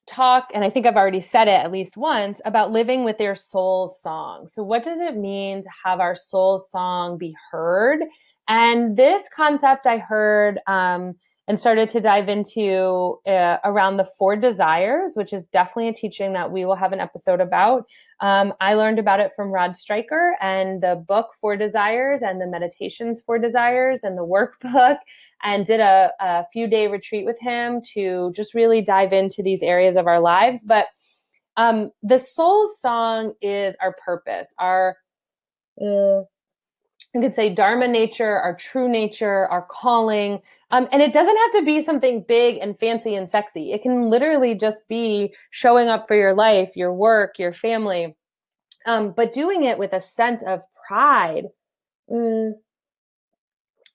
talk, 0.08 0.50
and 0.54 0.64
I 0.64 0.70
think 0.70 0.86
I've 0.86 0.96
already 0.96 1.20
said 1.20 1.48
it 1.48 1.52
at 1.64 1.72
least 1.72 1.98
once, 1.98 2.42
about 2.46 2.72
living 2.72 3.04
with 3.04 3.18
their 3.18 3.36
soul 3.36 3.88
song. 3.88 4.48
So, 4.48 4.64
what 4.64 4.84
does 4.84 5.00
it 5.00 5.16
mean 5.16 5.62
to 5.62 5.70
have 5.86 6.00
our 6.00 6.16
soul 6.16 6.58
song 6.58 7.18
be 7.20 7.36
heard? 7.52 8.00
And 8.48 8.96
this 8.98 9.24
concept 9.36 9.86
I 9.86 9.98
heard 9.98 10.60
um, 10.68 11.16
and 11.50 11.58
started 11.58 11.88
to 11.88 12.02
dive 12.02 12.28
into 12.28 13.20
uh, 13.26 13.58
around 13.64 13.96
the 13.96 14.08
four 14.18 14.36
desires, 14.36 15.14
which 15.14 15.32
is 15.32 15.48
definitely 15.48 15.88
a 15.88 15.94
teaching 15.94 16.34
that 16.34 16.52
we 16.52 16.66
will 16.66 16.76
have 16.76 16.92
an 16.92 17.00
episode 17.00 17.40
about. 17.40 17.86
Um, 18.20 18.54
I 18.60 18.74
learned 18.74 19.00
about 19.00 19.22
it 19.22 19.32
from 19.34 19.50
Rod 19.50 19.76
Stryker 19.76 20.36
and 20.42 20.84
the 20.84 21.02
book 21.08 21.28
Four 21.40 21.56
Desires 21.56 22.22
and 22.22 22.42
the 22.42 22.48
meditations 22.48 23.22
Four 23.26 23.40
Desires 23.40 24.02
and 24.04 24.18
the 24.18 24.26
workbook, 24.26 24.98
and 25.44 25.66
did 25.66 25.80
a, 25.80 26.12
a 26.20 26.46
few 26.52 26.68
day 26.68 26.88
retreat 26.88 27.26
with 27.26 27.40
him 27.40 27.82
to 27.94 28.34
just 28.36 28.54
really 28.54 28.82
dive 28.82 29.14
into 29.14 29.42
these 29.42 29.64
areas 29.64 29.96
of 29.96 30.06
our 30.06 30.20
lives. 30.20 30.64
But 30.64 30.88
um, 31.56 31.92
the 32.04 32.18
soul 32.18 32.70
song 32.82 33.34
is 33.42 33.76
our 33.82 33.96
purpose, 34.04 34.48
our 34.60 34.98
uh, 35.82 36.24
you 37.18 37.28
could 37.30 37.36
say 37.36 37.54
dharma 37.54 37.88
nature, 37.88 38.38
our 38.40 38.56
true 38.56 38.88
nature, 38.88 39.48
our 39.48 39.64
calling. 39.64 40.42
Um, 40.72 40.88
and 40.92 41.02
it 41.02 41.14
doesn't 41.14 41.38
have 41.38 41.52
to 41.54 41.66
be 41.66 41.82
something 41.82 42.24
big 42.28 42.58
and 42.58 42.78
fancy 42.80 43.16
and 43.16 43.30
sexy. 43.30 43.72
It 43.72 43.82
can 43.82 44.10
literally 44.10 44.56
just 44.56 44.88
be 44.88 45.34
showing 45.52 45.88
up 45.88 46.08
for 46.08 46.16
your 46.16 46.34
life, 46.34 46.76
your 46.76 46.94
work, 46.94 47.40
your 47.40 47.54
family, 47.54 48.16
um, 48.86 49.14
but 49.16 49.34
doing 49.34 49.64
it 49.64 49.78
with 49.78 49.94
a 49.94 50.02
sense 50.02 50.44
of 50.44 50.62
pride 50.88 51.46
mm, 52.10 52.54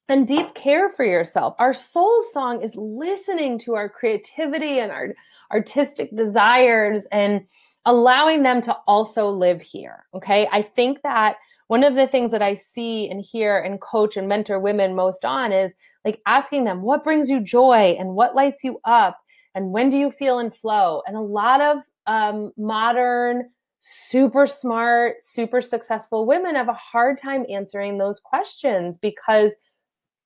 and 0.08 0.26
deep 0.26 0.54
care 0.54 0.88
for 0.88 1.04
yourself. 1.04 1.54
Our 1.58 1.72
soul 1.72 2.24
song 2.32 2.62
is 2.62 2.74
listening 2.76 3.58
to 3.60 3.74
our 3.74 3.88
creativity 3.88 4.78
and 4.78 4.90
our 4.90 5.14
artistic 5.50 6.14
desires 6.16 7.06
and 7.12 7.46
allowing 7.86 8.42
them 8.42 8.60
to 8.62 8.76
also 8.86 9.28
live 9.28 9.60
here. 9.60 10.04
Okay. 10.14 10.48
I 10.52 10.62
think 10.62 11.02
that 11.02 11.36
one 11.72 11.84
of 11.84 11.94
the 11.94 12.06
things 12.06 12.32
that 12.32 12.42
I 12.42 12.52
see 12.52 13.08
and 13.08 13.24
hear 13.24 13.58
and 13.58 13.80
coach 13.80 14.18
and 14.18 14.28
mentor 14.28 14.60
women 14.60 14.94
most 14.94 15.24
on 15.24 15.52
is 15.52 15.72
like 16.04 16.20
asking 16.26 16.64
them, 16.64 16.82
what 16.82 17.02
brings 17.02 17.30
you 17.30 17.40
joy 17.40 17.96
and 17.98 18.10
what 18.14 18.34
lights 18.34 18.62
you 18.62 18.78
up? 18.84 19.18
And 19.54 19.72
when 19.72 19.88
do 19.88 19.96
you 19.96 20.10
feel 20.10 20.38
in 20.38 20.50
flow? 20.50 21.00
And 21.06 21.16
a 21.16 21.22
lot 21.22 21.62
of 21.62 21.78
um, 22.06 22.52
modern, 22.58 23.48
super 23.78 24.46
smart, 24.46 25.22
super 25.22 25.62
successful 25.62 26.26
women 26.26 26.56
have 26.56 26.68
a 26.68 26.74
hard 26.74 27.18
time 27.18 27.46
answering 27.48 27.96
those 27.96 28.20
questions 28.20 28.98
because 28.98 29.56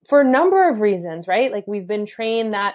for 0.09 0.23
a 0.23 0.29
number 0.29 0.69
of 0.69 0.81
reasons, 0.81 1.29
right? 1.29 1.53
Like 1.53 1.69
we've 1.69 1.87
been 1.87 2.07
trained 2.07 2.55
that 2.55 2.75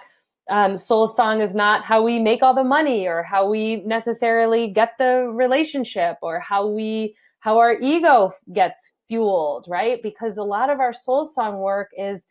um, 0.49 0.77
soul 0.77 1.09
song 1.09 1.41
is 1.41 1.53
not 1.53 1.83
how 1.83 2.01
we 2.01 2.19
make 2.19 2.41
all 2.41 2.55
the 2.55 2.63
money 2.63 3.05
or 3.05 3.21
how 3.21 3.49
we 3.49 3.83
necessarily 3.83 4.69
get 4.69 4.93
the 4.97 5.29
relationship 5.33 6.15
or 6.21 6.39
how 6.39 6.67
we 6.67 7.17
how 7.41 7.57
our 7.57 7.73
ego 7.79 8.31
gets 8.53 8.93
fueled, 9.09 9.65
right? 9.67 10.01
Because 10.01 10.37
a 10.37 10.43
lot 10.43 10.69
of 10.69 10.79
our 10.79 10.93
soul 10.93 11.25
song 11.25 11.57
work 11.57 11.89
is 11.97 12.23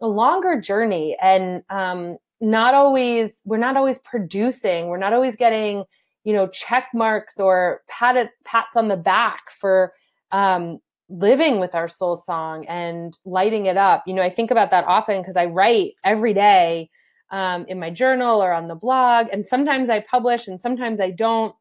a 0.00 0.08
longer 0.08 0.60
journey 0.60 1.16
and 1.22 1.62
um, 1.70 2.16
not 2.40 2.74
always, 2.74 3.40
we're 3.44 3.58
not 3.58 3.76
always 3.76 3.98
producing, 3.98 4.88
we're 4.88 4.98
not 4.98 5.12
always 5.12 5.36
getting, 5.36 5.84
you 6.24 6.32
know, 6.32 6.48
check 6.48 6.88
marks 6.92 7.38
or 7.38 7.82
pat, 7.88 8.30
pats 8.44 8.76
on 8.76 8.88
the 8.88 8.96
back 8.96 9.50
for 9.50 9.92
um, 10.32 10.80
living 11.08 11.60
with 11.60 11.74
our 11.74 11.86
soul 11.86 12.16
song 12.16 12.66
and 12.66 13.18
lighting 13.24 13.66
it 13.66 13.76
up. 13.76 14.02
You 14.06 14.14
know, 14.14 14.22
I 14.22 14.30
think 14.30 14.50
about 14.50 14.70
that 14.70 14.84
often 14.86 15.20
because 15.20 15.36
I 15.36 15.44
write 15.44 15.92
every 16.02 16.34
day 16.34 16.90
um, 17.30 17.66
in 17.68 17.78
my 17.78 17.90
journal 17.90 18.42
or 18.42 18.52
on 18.52 18.68
the 18.68 18.74
blog, 18.74 19.26
and 19.30 19.46
sometimes 19.46 19.90
I 19.90 20.00
publish 20.00 20.48
and 20.48 20.60
sometimes 20.60 21.00
I 21.00 21.10
don't 21.10 21.54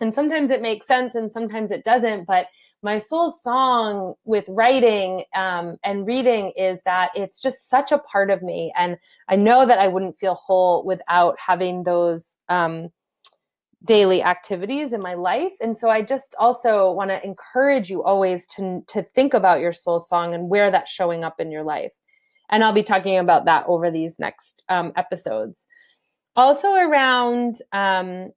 and 0.00 0.12
sometimes 0.12 0.50
it 0.50 0.62
makes 0.62 0.86
sense 0.86 1.14
and 1.14 1.30
sometimes 1.30 1.70
it 1.70 1.84
doesn't 1.84 2.26
but 2.26 2.46
my 2.82 2.96
soul 2.96 3.32
song 3.32 4.14
with 4.24 4.44
writing 4.48 5.24
um, 5.34 5.76
and 5.82 6.06
reading 6.06 6.52
is 6.56 6.78
that 6.84 7.10
it's 7.16 7.40
just 7.40 7.68
such 7.68 7.90
a 7.90 7.98
part 7.98 8.30
of 8.30 8.42
me 8.42 8.72
and 8.76 8.96
i 9.28 9.36
know 9.36 9.66
that 9.66 9.78
i 9.78 9.88
wouldn't 9.88 10.18
feel 10.18 10.34
whole 10.34 10.84
without 10.84 11.36
having 11.38 11.82
those 11.82 12.36
um, 12.48 12.88
daily 13.84 14.22
activities 14.22 14.92
in 14.92 15.00
my 15.00 15.14
life. 15.14 15.52
And 15.60 15.76
so 15.76 15.88
i 15.88 16.02
just 16.02 16.34
also 16.38 16.90
want 16.92 17.10
to 17.10 17.24
encourage 17.24 17.90
you 17.90 18.02
always 18.02 18.46
to 18.48 18.82
to 18.88 19.02
think 19.14 19.34
about 19.34 19.60
your 19.60 19.72
soul 19.72 19.98
song 19.98 20.34
and 20.34 20.48
where 20.48 20.70
that's 20.70 20.90
showing 20.90 21.24
up 21.24 21.40
in 21.40 21.50
your 21.50 21.62
life. 21.62 21.92
And 22.50 22.64
i'll 22.64 22.72
be 22.72 22.82
talking 22.82 23.18
about 23.18 23.44
that 23.44 23.64
over 23.68 23.90
these 23.90 24.18
next 24.18 24.62
um, 24.68 24.92
episodes. 24.96 25.66
Also 26.34 26.72
around 26.74 27.62
um, 27.72 28.32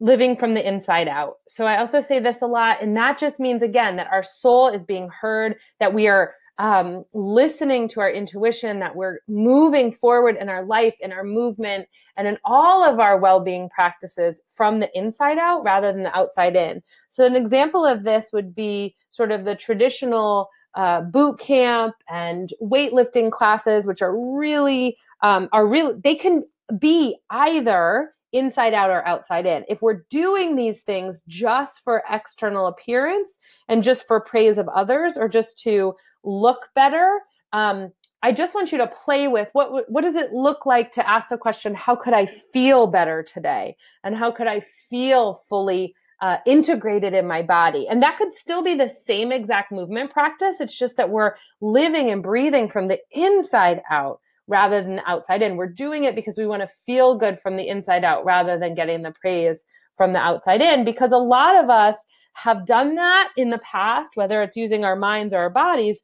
living 0.00 0.36
from 0.36 0.54
the 0.54 0.66
inside 0.66 1.08
out. 1.08 1.36
So 1.46 1.66
I 1.66 1.78
also 1.78 2.00
say 2.00 2.18
this 2.18 2.42
a 2.42 2.46
lot, 2.46 2.82
and 2.82 2.96
that 2.96 3.18
just 3.18 3.38
means 3.38 3.62
again 3.62 3.96
that 3.96 4.08
our 4.10 4.22
soul 4.22 4.68
is 4.68 4.82
being 4.82 5.08
heard, 5.08 5.56
that 5.78 5.92
we 5.94 6.08
are 6.08 6.34
um, 6.58 7.04
listening 7.14 7.88
to 7.88 8.00
our 8.00 8.10
intuition, 8.10 8.80
that 8.80 8.94
we're 8.94 9.20
moving 9.28 9.92
forward 9.92 10.36
in 10.38 10.50
our 10.50 10.62
life, 10.64 10.94
in 11.00 11.10
our 11.10 11.24
movement, 11.24 11.88
and 12.16 12.28
in 12.28 12.36
all 12.44 12.84
of 12.84 12.98
our 12.98 13.18
well 13.18 13.40
being 13.42 13.70
practices 13.70 14.42
from 14.54 14.80
the 14.80 14.90
inside 14.98 15.38
out 15.38 15.64
rather 15.64 15.90
than 15.92 16.02
the 16.02 16.16
outside 16.16 16.56
in. 16.56 16.82
So, 17.08 17.24
an 17.24 17.34
example 17.34 17.86
of 17.86 18.02
this 18.02 18.30
would 18.32 18.54
be 18.54 18.94
sort 19.08 19.32
of 19.32 19.44
the 19.46 19.56
traditional 19.56 20.50
uh, 20.74 21.00
boot 21.00 21.38
camp 21.38 21.94
and 22.10 22.52
weightlifting 22.62 23.30
classes, 23.30 23.86
which 23.86 24.02
are 24.02 24.16
really 24.16 24.98
um, 25.22 25.48
are 25.52 25.66
really 25.66 25.98
they 26.04 26.14
can 26.14 26.44
be 26.78 27.16
either 27.30 28.12
inside 28.32 28.74
out 28.74 28.90
or 28.90 29.06
outside 29.06 29.46
in. 29.46 29.64
If 29.68 29.82
we're 29.82 30.04
doing 30.10 30.56
these 30.56 30.82
things 30.82 31.22
just 31.28 31.80
for 31.82 32.02
external 32.08 32.66
appearance 32.66 33.38
and 33.68 33.82
just 33.82 34.06
for 34.06 34.20
praise 34.20 34.58
of 34.58 34.68
others 34.68 35.16
or 35.16 35.28
just 35.28 35.58
to 35.60 35.94
look 36.24 36.68
better, 36.74 37.20
um, 37.52 37.92
I 38.22 38.32
just 38.32 38.54
want 38.54 38.70
you 38.70 38.78
to 38.78 38.86
play 38.86 39.28
with 39.28 39.48
what 39.54 39.90
what 39.90 40.02
does 40.02 40.16
it 40.16 40.32
look 40.32 40.66
like 40.66 40.92
to 40.92 41.08
ask 41.08 41.30
the 41.30 41.38
question, 41.38 41.74
how 41.74 41.96
could 41.96 42.12
I 42.12 42.26
feel 42.26 42.86
better 42.86 43.22
today, 43.22 43.76
and 44.04 44.14
how 44.14 44.30
could 44.30 44.46
I 44.46 44.62
feel 44.90 45.40
fully 45.48 45.94
uh, 46.20 46.36
integrated 46.46 47.14
in 47.14 47.26
my 47.26 47.42
body. 47.42 47.86
And 47.88 48.02
that 48.02 48.18
could 48.18 48.34
still 48.34 48.62
be 48.62 48.74
the 48.74 48.88
same 48.88 49.32
exact 49.32 49.72
movement 49.72 50.10
practice. 50.10 50.60
It's 50.60 50.76
just 50.76 50.96
that 50.96 51.10
we're 51.10 51.34
living 51.60 52.10
and 52.10 52.22
breathing 52.22 52.68
from 52.68 52.88
the 52.88 52.98
inside 53.10 53.82
out 53.90 54.20
rather 54.50 54.82
than 54.82 55.00
outside 55.06 55.40
in. 55.40 55.56
We're 55.56 55.72
doing 55.72 56.04
it 56.04 56.14
because 56.14 56.34
we 56.36 56.46
want 56.46 56.62
to 56.62 56.68
feel 56.84 57.16
good 57.16 57.38
from 57.40 57.56
the 57.56 57.66
inside 57.66 58.04
out 58.04 58.24
rather 58.24 58.58
than 58.58 58.74
getting 58.74 59.02
the 59.02 59.14
praise 59.18 59.64
from 59.96 60.12
the 60.12 60.18
outside 60.18 60.60
in. 60.60 60.84
Because 60.84 61.12
a 61.12 61.16
lot 61.16 61.56
of 61.62 61.70
us 61.70 61.96
have 62.34 62.66
done 62.66 62.96
that 62.96 63.28
in 63.36 63.50
the 63.50 63.60
past, 63.60 64.10
whether 64.14 64.42
it's 64.42 64.56
using 64.56 64.84
our 64.84 64.96
minds 64.96 65.32
or 65.32 65.38
our 65.38 65.50
bodies. 65.50 66.02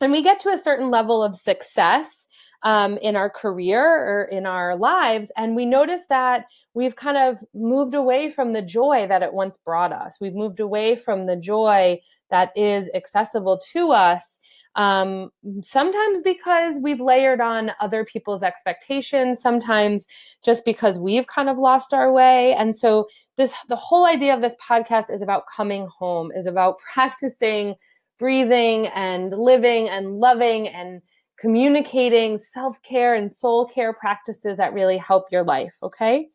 And 0.00 0.12
we 0.12 0.22
get 0.22 0.38
to 0.40 0.50
a 0.50 0.56
certain 0.56 0.90
level 0.90 1.22
of 1.22 1.34
success 1.34 2.26
um, 2.62 2.98
in 2.98 3.16
our 3.16 3.30
career 3.30 3.82
or 3.82 4.28
in 4.30 4.46
our 4.46 4.76
lives. 4.76 5.32
And 5.36 5.56
we 5.56 5.64
notice 5.64 6.02
that 6.08 6.44
we've 6.74 6.96
kind 6.96 7.16
of 7.16 7.42
moved 7.54 7.94
away 7.94 8.30
from 8.30 8.52
the 8.52 8.62
joy 8.62 9.06
that 9.08 9.22
it 9.22 9.32
once 9.32 9.56
brought 9.56 9.92
us. 9.92 10.18
We've 10.20 10.34
moved 10.34 10.60
away 10.60 10.96
from 10.96 11.24
the 11.24 11.36
joy 11.36 12.00
that 12.30 12.50
is 12.56 12.90
accessible 12.94 13.60
to 13.72 13.90
us. 13.90 14.38
Um, 14.74 15.30
sometimes 15.62 16.20
because 16.22 16.76
we've 16.80 17.00
layered 17.00 17.40
on 17.40 17.72
other 17.80 18.04
people's 18.04 18.42
expectations, 18.42 19.40
sometimes 19.40 20.06
just 20.44 20.64
because 20.64 20.98
we've 20.98 21.26
kind 21.26 21.48
of 21.48 21.58
lost 21.58 21.92
our 21.92 22.12
way. 22.12 22.54
And 22.54 22.74
so 22.74 23.06
this 23.36 23.52
the 23.68 23.76
whole 23.76 24.06
idea 24.06 24.34
of 24.34 24.40
this 24.40 24.56
podcast 24.66 25.12
is 25.12 25.22
about 25.22 25.44
coming 25.54 25.88
home, 25.98 26.30
is 26.34 26.46
about 26.46 26.76
practicing 26.92 27.74
breathing 28.18 28.86
and 28.88 29.32
living 29.36 29.88
and 29.88 30.12
loving 30.20 30.68
and 30.68 31.02
communicating 31.38 32.38
self 32.38 32.80
care 32.82 33.14
and 33.14 33.32
soul 33.32 33.66
care 33.66 33.92
practices 33.92 34.56
that 34.56 34.72
really 34.72 34.96
help 34.96 35.26
your 35.32 35.42
life. 35.42 35.72
Okay. 35.82 36.28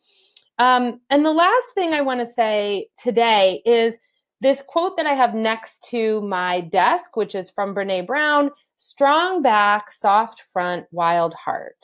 Um, 0.60 1.00
and 1.10 1.24
the 1.24 1.32
last 1.32 1.66
thing 1.76 1.94
I 1.94 2.02
want 2.02 2.20
to 2.20 2.26
say 2.26 2.88
today 2.98 3.62
is 3.66 3.98
this 4.42 4.62
quote 4.62 4.98
that 4.98 5.08
I 5.08 5.14
have 5.14 5.34
next 5.34 5.86
to 5.90 6.22
my 6.22 6.62
desk, 6.62 7.16
which 7.16 7.36
is 7.36 7.50
from 7.50 7.74
Brene 7.74 8.06
Brown 8.06 8.52
strong 8.78 9.42
back, 9.42 9.92
soft 9.92 10.44
front, 10.54 10.86
wild 10.92 11.34
heart. 11.34 11.78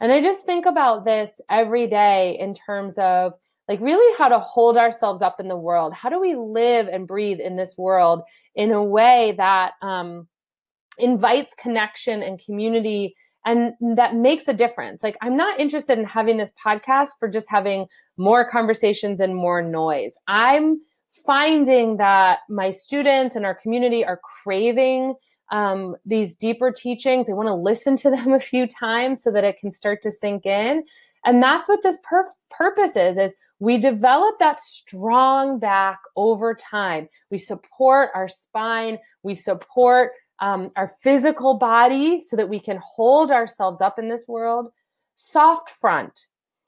And 0.00 0.12
I 0.12 0.20
just 0.20 0.44
think 0.44 0.66
about 0.66 1.04
this 1.04 1.30
every 1.50 1.86
day 1.88 2.36
in 2.38 2.54
terms 2.54 2.96
of 2.98 3.32
like 3.68 3.80
really 3.80 4.16
how 4.16 4.28
to 4.28 4.38
hold 4.38 4.76
ourselves 4.76 5.22
up 5.22 5.40
in 5.40 5.48
the 5.48 5.58
world. 5.58 5.92
How 5.92 6.08
do 6.08 6.20
we 6.20 6.36
live 6.36 6.86
and 6.86 7.08
breathe 7.08 7.40
in 7.40 7.56
this 7.56 7.74
world 7.76 8.22
in 8.54 8.72
a 8.72 8.84
way 8.84 9.34
that 9.38 9.72
um, 9.82 10.28
invites 10.98 11.54
connection 11.54 12.22
and 12.22 12.38
community 12.38 13.16
and 13.44 13.74
that 13.96 14.16
makes 14.16 14.48
a 14.48 14.52
difference. 14.52 15.04
Like, 15.04 15.16
I'm 15.22 15.36
not 15.36 15.60
interested 15.60 16.00
in 16.00 16.04
having 16.04 16.36
this 16.36 16.52
podcast 16.62 17.10
for 17.20 17.28
just 17.28 17.48
having 17.48 17.86
more 18.18 18.44
conversations 18.44 19.20
and 19.20 19.36
more 19.36 19.62
noise. 19.62 20.18
I'm 20.26 20.80
finding 21.24 21.96
that 21.96 22.40
my 22.48 22.70
students 22.70 23.36
and 23.36 23.46
our 23.46 23.54
community 23.54 24.04
are 24.04 24.20
craving 24.42 25.14
um, 25.50 25.96
these 26.04 26.36
deeper 26.36 26.72
teachings. 26.72 27.26
They 27.26 27.32
want 27.32 27.48
to 27.48 27.54
listen 27.54 27.96
to 27.98 28.10
them 28.10 28.32
a 28.32 28.40
few 28.40 28.66
times 28.66 29.22
so 29.22 29.30
that 29.30 29.44
it 29.44 29.58
can 29.58 29.72
start 29.72 30.02
to 30.02 30.10
sink 30.10 30.46
in. 30.46 30.84
And 31.24 31.42
that's 31.42 31.68
what 31.68 31.82
this 31.82 31.98
pur- 32.02 32.30
purpose 32.50 32.96
is, 32.96 33.18
is 33.18 33.34
we 33.58 33.78
develop 33.78 34.38
that 34.38 34.60
strong 34.60 35.58
back 35.58 35.98
over 36.14 36.54
time. 36.54 37.08
We 37.30 37.38
support 37.38 38.10
our 38.14 38.28
spine. 38.28 38.98
We 39.22 39.34
support 39.34 40.12
um, 40.40 40.70
our 40.76 40.94
physical 41.00 41.54
body 41.54 42.20
so 42.20 42.36
that 42.36 42.48
we 42.48 42.60
can 42.60 42.78
hold 42.84 43.32
ourselves 43.32 43.80
up 43.80 43.98
in 43.98 44.08
this 44.08 44.26
world. 44.28 44.70
Soft 45.16 45.70
front. 45.70 46.26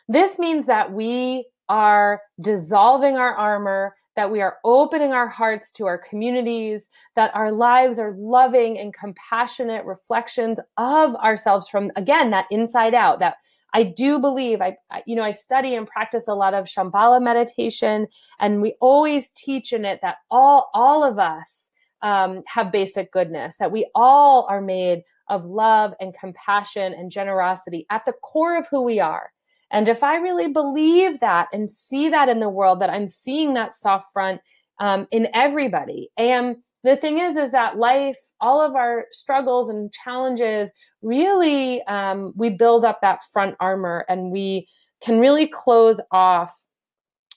This 0.08 0.38
means 0.38 0.66
that 0.66 0.92
we 0.92 1.46
are 1.68 2.22
dissolving 2.40 3.16
our 3.16 3.34
armor, 3.34 3.94
that 4.18 4.32
we 4.32 4.40
are 4.40 4.56
opening 4.64 5.12
our 5.12 5.28
hearts 5.28 5.70
to 5.70 5.86
our 5.86 5.96
communities, 5.96 6.88
that 7.14 7.30
our 7.36 7.52
lives 7.52 8.00
are 8.00 8.16
loving 8.18 8.76
and 8.76 8.92
compassionate 8.92 9.84
reflections 9.84 10.58
of 10.76 11.14
ourselves 11.14 11.68
from, 11.68 11.92
again, 11.94 12.30
that 12.30 12.46
inside 12.50 12.94
out, 12.94 13.20
that 13.20 13.36
I 13.74 13.84
do 13.84 14.18
believe 14.18 14.60
I, 14.60 14.76
you 15.06 15.14
know, 15.14 15.22
I 15.22 15.30
study 15.30 15.76
and 15.76 15.86
practice 15.86 16.26
a 16.26 16.34
lot 16.34 16.52
of 16.52 16.64
Shambhala 16.64 17.22
meditation, 17.22 18.08
and 18.40 18.60
we 18.60 18.74
always 18.80 19.30
teach 19.30 19.72
in 19.72 19.84
it 19.84 20.00
that 20.02 20.16
all, 20.32 20.68
all 20.74 21.04
of 21.04 21.20
us 21.20 21.70
um, 22.02 22.42
have 22.48 22.72
basic 22.72 23.12
goodness, 23.12 23.58
that 23.58 23.70
we 23.70 23.88
all 23.94 24.48
are 24.50 24.60
made 24.60 25.04
of 25.28 25.44
love 25.44 25.94
and 26.00 26.12
compassion 26.12 26.92
and 26.92 27.12
generosity 27.12 27.86
at 27.88 28.04
the 28.04 28.14
core 28.14 28.56
of 28.56 28.66
who 28.68 28.82
we 28.82 28.98
are. 28.98 29.30
And 29.70 29.88
if 29.88 30.02
I 30.02 30.16
really 30.16 30.52
believe 30.52 31.20
that 31.20 31.48
and 31.52 31.70
see 31.70 32.08
that 32.08 32.28
in 32.28 32.40
the 32.40 32.48
world, 32.48 32.80
that 32.80 32.90
I'm 32.90 33.08
seeing 33.08 33.54
that 33.54 33.74
soft 33.74 34.12
front 34.12 34.40
um, 34.80 35.06
in 35.10 35.28
everybody. 35.34 36.10
And 36.16 36.56
the 36.84 36.96
thing 36.96 37.18
is, 37.18 37.36
is 37.36 37.50
that 37.52 37.76
life, 37.76 38.16
all 38.40 38.60
of 38.60 38.76
our 38.76 39.06
struggles 39.10 39.68
and 39.68 39.92
challenges, 39.92 40.70
really, 41.02 41.82
um, 41.84 42.32
we 42.36 42.50
build 42.50 42.84
up 42.84 43.00
that 43.00 43.20
front 43.32 43.56
armor 43.60 44.04
and 44.08 44.30
we 44.30 44.68
can 45.00 45.20
really 45.20 45.46
close 45.46 46.00
off 46.12 46.56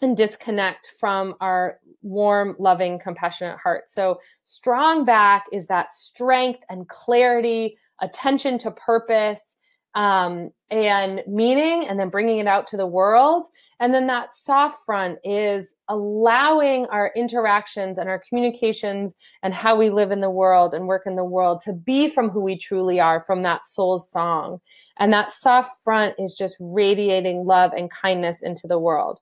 and 0.02 0.17
disconnect 0.17 0.91
from 1.00 1.36
our 1.41 1.80
warm, 2.02 2.56
loving, 2.58 3.00
compassionate 3.00 3.60
heart. 3.60 3.84
So, 3.88 4.20
strong 4.41 5.04
back 5.04 5.46
is 5.52 5.67
that 5.67 5.91
strength 5.91 6.62
and 6.70 6.88
clarity, 6.88 7.78
attention 8.02 8.58
to 8.60 8.72
purpose 8.72 9.58
um, 9.95 10.51
and 10.69 11.21
meaning, 11.27 11.88
and 11.88 11.99
then 11.99 12.10
bringing 12.10 12.39
it 12.39 12.47
out 12.47 12.67
to 12.69 12.77
the 12.77 12.88
world. 12.88 13.47
And 13.80 13.93
then 13.93 14.06
that 14.08 14.36
soft 14.36 14.86
front 14.86 15.17
is 15.23 15.75
allowing 15.89 16.86
our 16.88 17.12
interactions 17.15 17.97
and 17.97 18.08
our 18.08 18.21
communications 18.30 19.15
and 19.41 19.56
how 19.56 19.75
we 19.75 19.89
live 19.89 20.12
in 20.12 20.21
the 20.21 20.30
world 20.30 20.73
and 20.73 20.88
work 20.88 21.04
in 21.08 21.15
the 21.15 21.23
world 21.23 21.62
to 21.62 21.73
be 21.73 22.08
from 22.08 22.30
who 22.30 22.43
we 22.43 22.58
truly 22.58 22.99
are, 22.99 23.21
from 23.21 23.41
that 23.41 23.65
soul's 23.65 24.10
song. 24.10 24.62
And 24.99 25.12
that 25.13 25.32
soft 25.32 25.84
front 25.84 26.15
is 26.19 26.36
just 26.36 26.58
radiating 26.60 27.45
love 27.45 27.71
and 27.73 27.89
kindness 27.89 28.43
into 28.43 28.67
the 28.67 28.80
world 28.80 29.19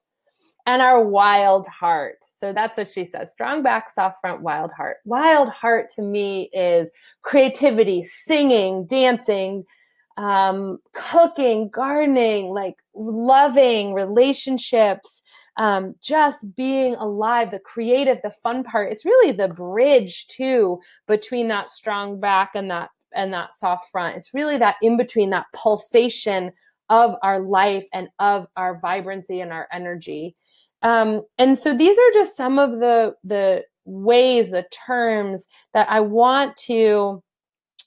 and 0.66 0.82
our 0.82 1.02
wild 1.02 1.66
heart. 1.66 2.24
So 2.36 2.52
that's 2.52 2.76
what 2.76 2.88
she 2.88 3.04
says 3.04 3.32
strong 3.32 3.62
back, 3.62 3.90
soft 3.90 4.18
front, 4.20 4.42
wild 4.42 4.70
heart. 4.72 4.98
Wild 5.04 5.48
heart 5.50 5.90
to 5.96 6.02
me 6.02 6.50
is 6.52 6.90
creativity, 7.22 8.02
singing, 8.02 8.86
dancing, 8.86 9.64
um, 10.16 10.78
cooking, 10.92 11.68
gardening, 11.68 12.50
like 12.50 12.76
loving 12.94 13.94
relationships, 13.94 15.22
um, 15.56 15.94
just 16.00 16.54
being 16.56 16.94
alive, 16.96 17.50
the 17.50 17.58
creative, 17.58 18.20
the 18.22 18.32
fun 18.42 18.64
part. 18.64 18.92
It's 18.92 19.04
really 19.04 19.32
the 19.32 19.48
bridge 19.48 20.26
too 20.28 20.80
between 21.06 21.48
that 21.48 21.70
strong 21.70 22.20
back 22.20 22.52
and 22.54 22.70
that 22.70 22.90
and 23.14 23.32
that 23.32 23.52
soft 23.52 23.90
front. 23.90 24.16
It's 24.16 24.32
really 24.34 24.58
that 24.58 24.76
in 24.82 24.96
between, 24.96 25.30
that 25.30 25.46
pulsation 25.52 26.52
of 26.88 27.14
our 27.22 27.40
life 27.40 27.84
and 27.92 28.08
of 28.18 28.46
our 28.56 28.78
vibrancy 28.80 29.40
and 29.40 29.52
our 29.52 29.68
energy. 29.72 30.34
Um, 30.82 31.22
and 31.38 31.58
so 31.58 31.76
these 31.76 31.98
are 31.98 32.12
just 32.14 32.36
some 32.36 32.58
of 32.58 32.80
the 32.80 33.14
the 33.24 33.64
ways, 33.84 34.50
the 34.50 34.64
terms 34.86 35.46
that 35.74 35.90
I 35.90 36.00
want 36.00 36.56
to 36.56 37.22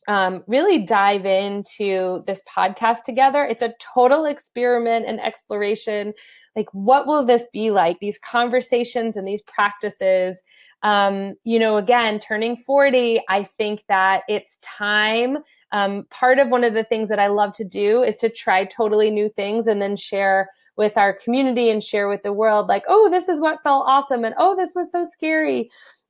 um, 0.07 0.43
really 0.47 0.85
dive 0.85 1.25
into 1.25 2.23
this 2.27 2.41
podcast 2.43 3.03
together. 3.03 3.43
It's 3.43 3.61
a 3.61 3.73
total 3.79 4.25
experiment 4.25 5.05
and 5.05 5.19
exploration. 5.19 6.13
Like, 6.55 6.67
what 6.71 7.07
will 7.07 7.25
this 7.25 7.43
be 7.53 7.71
like? 7.71 7.99
These 7.99 8.19
conversations 8.19 9.17
and 9.17 9.27
these 9.27 9.41
practices. 9.41 10.41
Um, 10.81 11.35
you 11.43 11.59
know, 11.59 11.77
again, 11.77 12.19
turning 12.19 12.57
40, 12.57 13.21
I 13.29 13.43
think 13.43 13.83
that 13.87 14.23
it's 14.27 14.57
time. 14.61 15.37
Um, 15.71 16.05
part 16.09 16.39
of 16.39 16.49
one 16.49 16.63
of 16.63 16.73
the 16.73 16.83
things 16.83 17.09
that 17.09 17.19
I 17.19 17.27
love 17.27 17.53
to 17.53 17.63
do 17.63 18.03
is 18.03 18.17
to 18.17 18.29
try 18.29 18.65
totally 18.65 19.09
new 19.09 19.29
things 19.29 19.67
and 19.67 19.81
then 19.81 19.95
share 19.95 20.49
with 20.75 20.97
our 20.97 21.13
community 21.13 21.69
and 21.69 21.83
share 21.83 22.09
with 22.09 22.23
the 22.23 22.33
world 22.33 22.67
like 22.67 22.83
oh 22.87 23.09
this 23.09 23.29
is 23.29 23.39
what 23.39 23.61
felt 23.61 23.85
awesome 23.87 24.25
and 24.25 24.33
oh 24.37 24.55
this 24.55 24.73
was 24.75 24.91
so 24.91 25.03
scary 25.03 25.69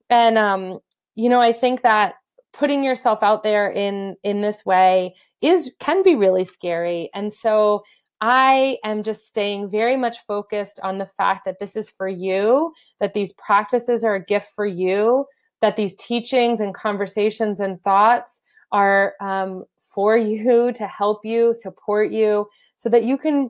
and 0.09 0.37
um 0.37 0.79
you 1.15 1.27
know 1.29 1.41
i 1.41 1.51
think 1.51 1.81
that 1.81 2.13
putting 2.53 2.83
yourself 2.83 3.19
out 3.21 3.43
there 3.43 3.69
in 3.69 4.15
in 4.23 4.41
this 4.41 4.65
way 4.65 5.15
is 5.41 5.71
can 5.79 6.03
be 6.03 6.15
really 6.15 6.43
scary. 6.43 7.09
And 7.13 7.33
so 7.33 7.83
i 8.21 8.77
am 8.85 9.03
just 9.03 9.27
staying 9.27 9.69
very 9.69 9.97
much 9.97 10.17
focused 10.25 10.79
on 10.81 10.97
the 10.97 11.05
fact 11.05 11.43
that 11.43 11.59
this 11.59 11.75
is 11.75 11.89
for 11.89 12.07
you 12.07 12.71
that 13.01 13.13
these 13.13 13.33
practices 13.33 14.01
are 14.01 14.15
a 14.15 14.23
gift 14.23 14.47
for 14.55 14.65
you 14.65 15.25
that 15.63 15.77
these 15.77 15.95
teachings 15.95 16.59
and 16.59 16.75
conversations 16.75 17.61
and 17.61 17.81
thoughts 17.83 18.41
are 18.73 19.13
um, 19.21 19.63
for 19.79 20.17
you 20.33 20.73
to 20.73 20.85
help 20.85 21.21
you, 21.23 21.53
support 21.53 22.11
you, 22.11 22.47
so 22.75 22.89
that 22.89 23.05
you 23.05 23.17
can 23.17 23.49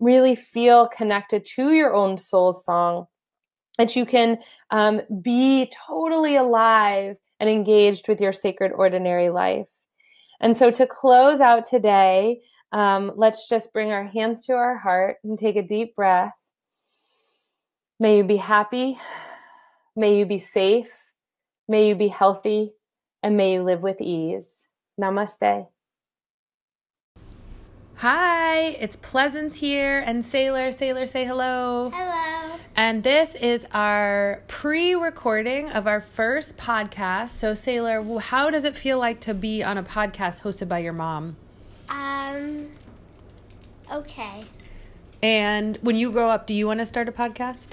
really 0.00 0.34
feel 0.34 0.88
connected 0.88 1.44
to 1.44 1.72
your 1.72 1.92
own 1.92 2.16
soul 2.16 2.54
song, 2.54 3.06
that 3.76 3.94
you 3.94 4.06
can 4.06 4.38
um, 4.70 5.02
be 5.22 5.70
totally 5.86 6.34
alive 6.34 7.16
and 7.40 7.50
engaged 7.50 8.06
with 8.06 8.20
your 8.20 8.32
sacred 8.32 8.70
ordinary 8.72 9.30
life. 9.30 9.66
And 10.40 10.56
so, 10.56 10.70
to 10.70 10.86
close 10.86 11.40
out 11.40 11.66
today, 11.66 12.38
um, 12.72 13.12
let's 13.16 13.48
just 13.48 13.72
bring 13.72 13.90
our 13.90 14.04
hands 14.04 14.46
to 14.46 14.52
our 14.52 14.78
heart 14.78 15.16
and 15.24 15.38
take 15.38 15.56
a 15.56 15.62
deep 15.62 15.96
breath. 15.96 16.32
May 17.98 18.18
you 18.18 18.24
be 18.24 18.36
happy. 18.36 18.98
May 19.96 20.18
you 20.18 20.26
be 20.26 20.38
safe. 20.38 20.90
May 21.68 21.88
you 21.88 21.94
be 21.94 22.08
healthy. 22.08 22.72
And 23.22 23.36
may 23.36 23.54
you 23.54 23.62
live 23.62 23.82
with 23.82 24.00
ease. 24.00 24.66
Namaste. 24.98 25.66
Hi, 27.96 28.60
it's 28.80 28.96
Pleasance 28.96 29.56
here 29.56 29.98
and 29.98 30.24
Sailor. 30.24 30.72
Sailor, 30.72 31.04
say 31.04 31.26
hello. 31.26 31.90
Hello. 31.92 32.39
And 32.76 33.02
this 33.02 33.34
is 33.34 33.66
our 33.72 34.42
pre 34.48 34.94
recording 34.94 35.70
of 35.70 35.86
our 35.86 36.00
first 36.00 36.56
podcast. 36.56 37.30
So, 37.30 37.54
Sailor, 37.54 38.20
how 38.20 38.50
does 38.50 38.64
it 38.64 38.76
feel 38.76 38.98
like 38.98 39.20
to 39.22 39.34
be 39.34 39.62
on 39.62 39.76
a 39.76 39.82
podcast 39.82 40.42
hosted 40.42 40.68
by 40.68 40.78
your 40.78 40.92
mom? 40.92 41.36
Um, 41.88 42.68
okay. 43.92 44.44
And 45.22 45.78
when 45.82 45.96
you 45.96 46.10
grow 46.10 46.30
up, 46.30 46.46
do 46.46 46.54
you 46.54 46.66
want 46.66 46.80
to 46.80 46.86
start 46.86 47.08
a 47.08 47.12
podcast? 47.12 47.70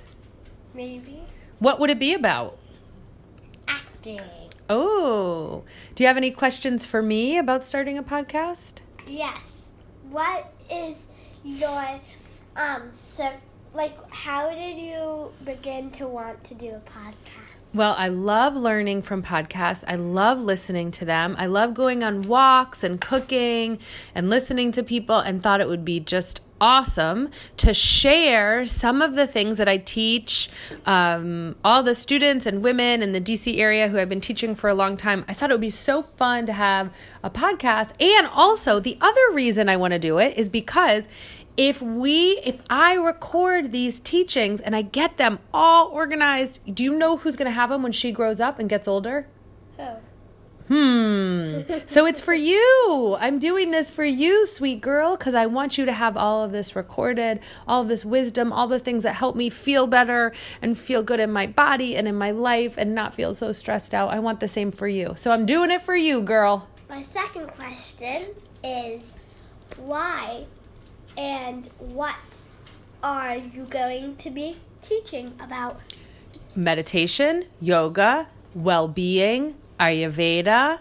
Maybe. 0.73 1.21
What 1.59 1.79
would 1.79 1.89
it 1.89 1.99
be 1.99 2.13
about? 2.13 2.57
Acting. 3.67 4.19
Oh, 4.69 5.63
do 5.95 6.03
you 6.03 6.07
have 6.07 6.17
any 6.17 6.31
questions 6.31 6.83
for 6.85 7.01
me 7.01 7.37
about 7.37 7.63
starting 7.63 7.97
a 7.97 8.03
podcast? 8.03 8.79
Yes. 9.07 9.41
What 10.09 10.53
is 10.69 10.97
your, 11.43 12.01
um, 12.57 12.89
so, 12.91 13.31
like, 13.73 13.97
how 14.11 14.49
did 14.49 14.77
you 14.77 15.31
begin 15.45 15.91
to 15.91 16.07
want 16.07 16.43
to 16.45 16.53
do 16.53 16.69
a 16.69 16.79
podcast? 16.79 17.57
Well, 17.73 17.95
I 17.97 18.07
love 18.07 18.55
learning 18.55 19.03
from 19.03 19.21
podcasts. 19.21 19.83
I 19.87 19.95
love 19.95 20.41
listening 20.41 20.89
to 20.91 21.05
them. 21.05 21.35
I 21.37 21.47
love 21.47 21.73
going 21.73 22.01
on 22.01 22.23
walks 22.23 22.83
and 22.83 22.99
cooking 22.99 23.79
and 24.15 24.29
listening 24.29 24.71
to 24.71 24.83
people 24.83 25.19
and 25.19 25.43
thought 25.43 25.61
it 25.61 25.67
would 25.67 25.85
be 25.85 25.99
just 25.99 26.41
awesome 26.59 27.29
to 27.57 27.73
share 27.73 28.65
some 28.65 29.01
of 29.01 29.15
the 29.15 29.27
things 29.27 29.57
that 29.57 29.67
I 29.67 29.77
teach 29.77 30.49
um, 30.85 31.55
all 31.63 31.83
the 31.83 31.93
students 31.93 32.45
and 32.45 32.63
women 32.63 33.01
in 33.01 33.11
the 33.11 33.21
DC 33.21 33.59
area 33.59 33.87
who 33.87 33.99
I've 33.99 34.09
been 34.09 34.21
teaching 34.21 34.55
for 34.55 34.69
a 34.69 34.73
long 34.73 34.97
time. 34.97 35.23
I 35.27 35.33
thought 35.33 35.51
it 35.51 35.53
would 35.53 35.61
be 35.61 35.69
so 35.69 36.01
fun 36.01 36.45
to 36.47 36.53
have 36.53 36.91
a 37.23 37.29
podcast. 37.29 37.91
And 38.01 38.27
also, 38.27 38.79
the 38.79 38.97
other 39.01 39.21
reason 39.33 39.69
I 39.69 39.77
want 39.77 39.91
to 39.91 39.99
do 39.99 40.17
it 40.17 40.37
is 40.37 40.49
because 40.49 41.07
if 41.57 41.81
we 41.81 42.39
if 42.43 42.61
i 42.69 42.93
record 42.93 43.71
these 43.71 43.99
teachings 43.99 44.61
and 44.61 44.75
i 44.75 44.81
get 44.81 45.17
them 45.17 45.39
all 45.53 45.87
organized 45.89 46.59
do 46.73 46.83
you 46.83 46.95
know 46.95 47.17
who's 47.17 47.35
going 47.35 47.47
to 47.47 47.51
have 47.51 47.69
them 47.69 47.83
when 47.83 47.91
she 47.91 48.11
grows 48.11 48.39
up 48.39 48.59
and 48.59 48.69
gets 48.69 48.87
older 48.87 49.27
Oh. 49.79 49.97
Hmm. 50.67 51.61
so 51.87 52.05
it's 52.05 52.19
for 52.19 52.33
you. 52.33 53.15
I'm 53.19 53.39
doing 53.39 53.71
this 53.71 53.89
for 53.89 54.03
you, 54.03 54.45
sweet 54.45 54.81
girl, 54.81 55.15
because 55.15 55.33
I 55.33 55.45
want 55.45 55.77
you 55.77 55.85
to 55.85 55.93
have 55.93 56.17
all 56.17 56.43
of 56.43 56.51
this 56.51 56.75
recorded, 56.75 57.39
all 57.67 57.81
of 57.81 57.87
this 57.87 58.03
wisdom, 58.03 58.51
all 58.51 58.67
the 58.67 58.79
things 58.79 59.03
that 59.03 59.13
help 59.13 59.35
me 59.35 59.49
feel 59.49 59.87
better 59.87 60.33
and 60.61 60.77
feel 60.77 61.03
good 61.03 61.21
in 61.21 61.31
my 61.31 61.47
body 61.47 61.95
and 61.95 62.07
in 62.07 62.15
my 62.15 62.31
life 62.31 62.75
and 62.77 62.93
not 62.93 63.13
feel 63.13 63.33
so 63.33 63.53
stressed 63.53 63.93
out. 63.93 64.09
I 64.09 64.19
want 64.19 64.41
the 64.41 64.47
same 64.49 64.71
for 64.71 64.87
you. 64.87 65.13
So 65.15 65.31
I'm 65.31 65.45
doing 65.45 65.71
it 65.71 65.83
for 65.83 65.95
you, 65.95 66.21
girl. 66.21 66.67
My 66.89 67.01
second 67.01 67.47
question 67.47 68.27
is 68.61 69.15
why 69.77 70.45
and 71.17 71.69
what 71.79 72.15
are 73.03 73.35
you 73.35 73.63
going 73.65 74.15
to 74.17 74.29
be 74.29 74.55
teaching 74.87 75.33
about? 75.39 75.79
Meditation, 76.55 77.45
yoga, 77.59 78.27
well 78.55 78.87
being, 78.87 79.55
Ayurveda, 79.79 80.79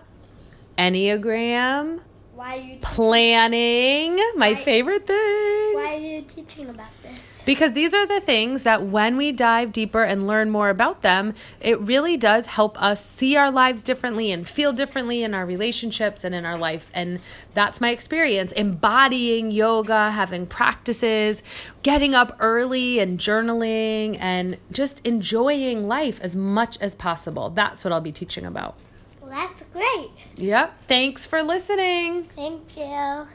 Enneagram, 0.78 2.00
Why 2.34 2.56
are 2.56 2.60
you 2.60 2.78
planning, 2.82 4.16
my 4.36 4.52
Why- 4.52 4.54
favorite 4.54 5.06
thing. 5.06 5.74
why 5.74 5.94
are 5.94 5.98
you 5.98 6.22
teaching 6.22 6.68
about 6.68 6.90
this? 7.02 7.35
Because 7.46 7.74
these 7.74 7.94
are 7.94 8.06
the 8.06 8.20
things 8.20 8.64
that 8.64 8.84
when 8.84 9.16
we 9.16 9.30
dive 9.30 9.72
deeper 9.72 10.02
and 10.02 10.26
learn 10.26 10.50
more 10.50 10.68
about 10.68 11.02
them, 11.02 11.32
it 11.60 11.80
really 11.80 12.16
does 12.16 12.46
help 12.46 12.80
us 12.82 13.08
see 13.08 13.36
our 13.36 13.52
lives 13.52 13.84
differently 13.84 14.32
and 14.32 14.46
feel 14.48 14.72
differently 14.72 15.22
in 15.22 15.32
our 15.32 15.46
relationships 15.46 16.24
and 16.24 16.34
in 16.34 16.44
our 16.44 16.58
life. 16.58 16.90
And 16.92 17.20
that's 17.54 17.80
my 17.80 17.90
experience 17.90 18.50
embodying 18.50 19.52
yoga, 19.52 20.10
having 20.10 20.46
practices, 20.46 21.44
getting 21.84 22.16
up 22.16 22.36
early 22.40 22.98
and 22.98 23.16
journaling, 23.16 24.18
and 24.20 24.58
just 24.72 25.00
enjoying 25.06 25.86
life 25.86 26.20
as 26.20 26.34
much 26.34 26.76
as 26.80 26.96
possible. 26.96 27.50
That's 27.50 27.84
what 27.84 27.92
I'll 27.92 28.00
be 28.00 28.10
teaching 28.10 28.44
about. 28.44 28.74
Well, 29.20 29.30
that's 29.30 29.62
great. 29.72 30.10
Yep. 30.34 30.74
Thanks 30.88 31.26
for 31.26 31.44
listening. 31.44 32.24
Thank 32.34 32.76
you. 32.76 33.28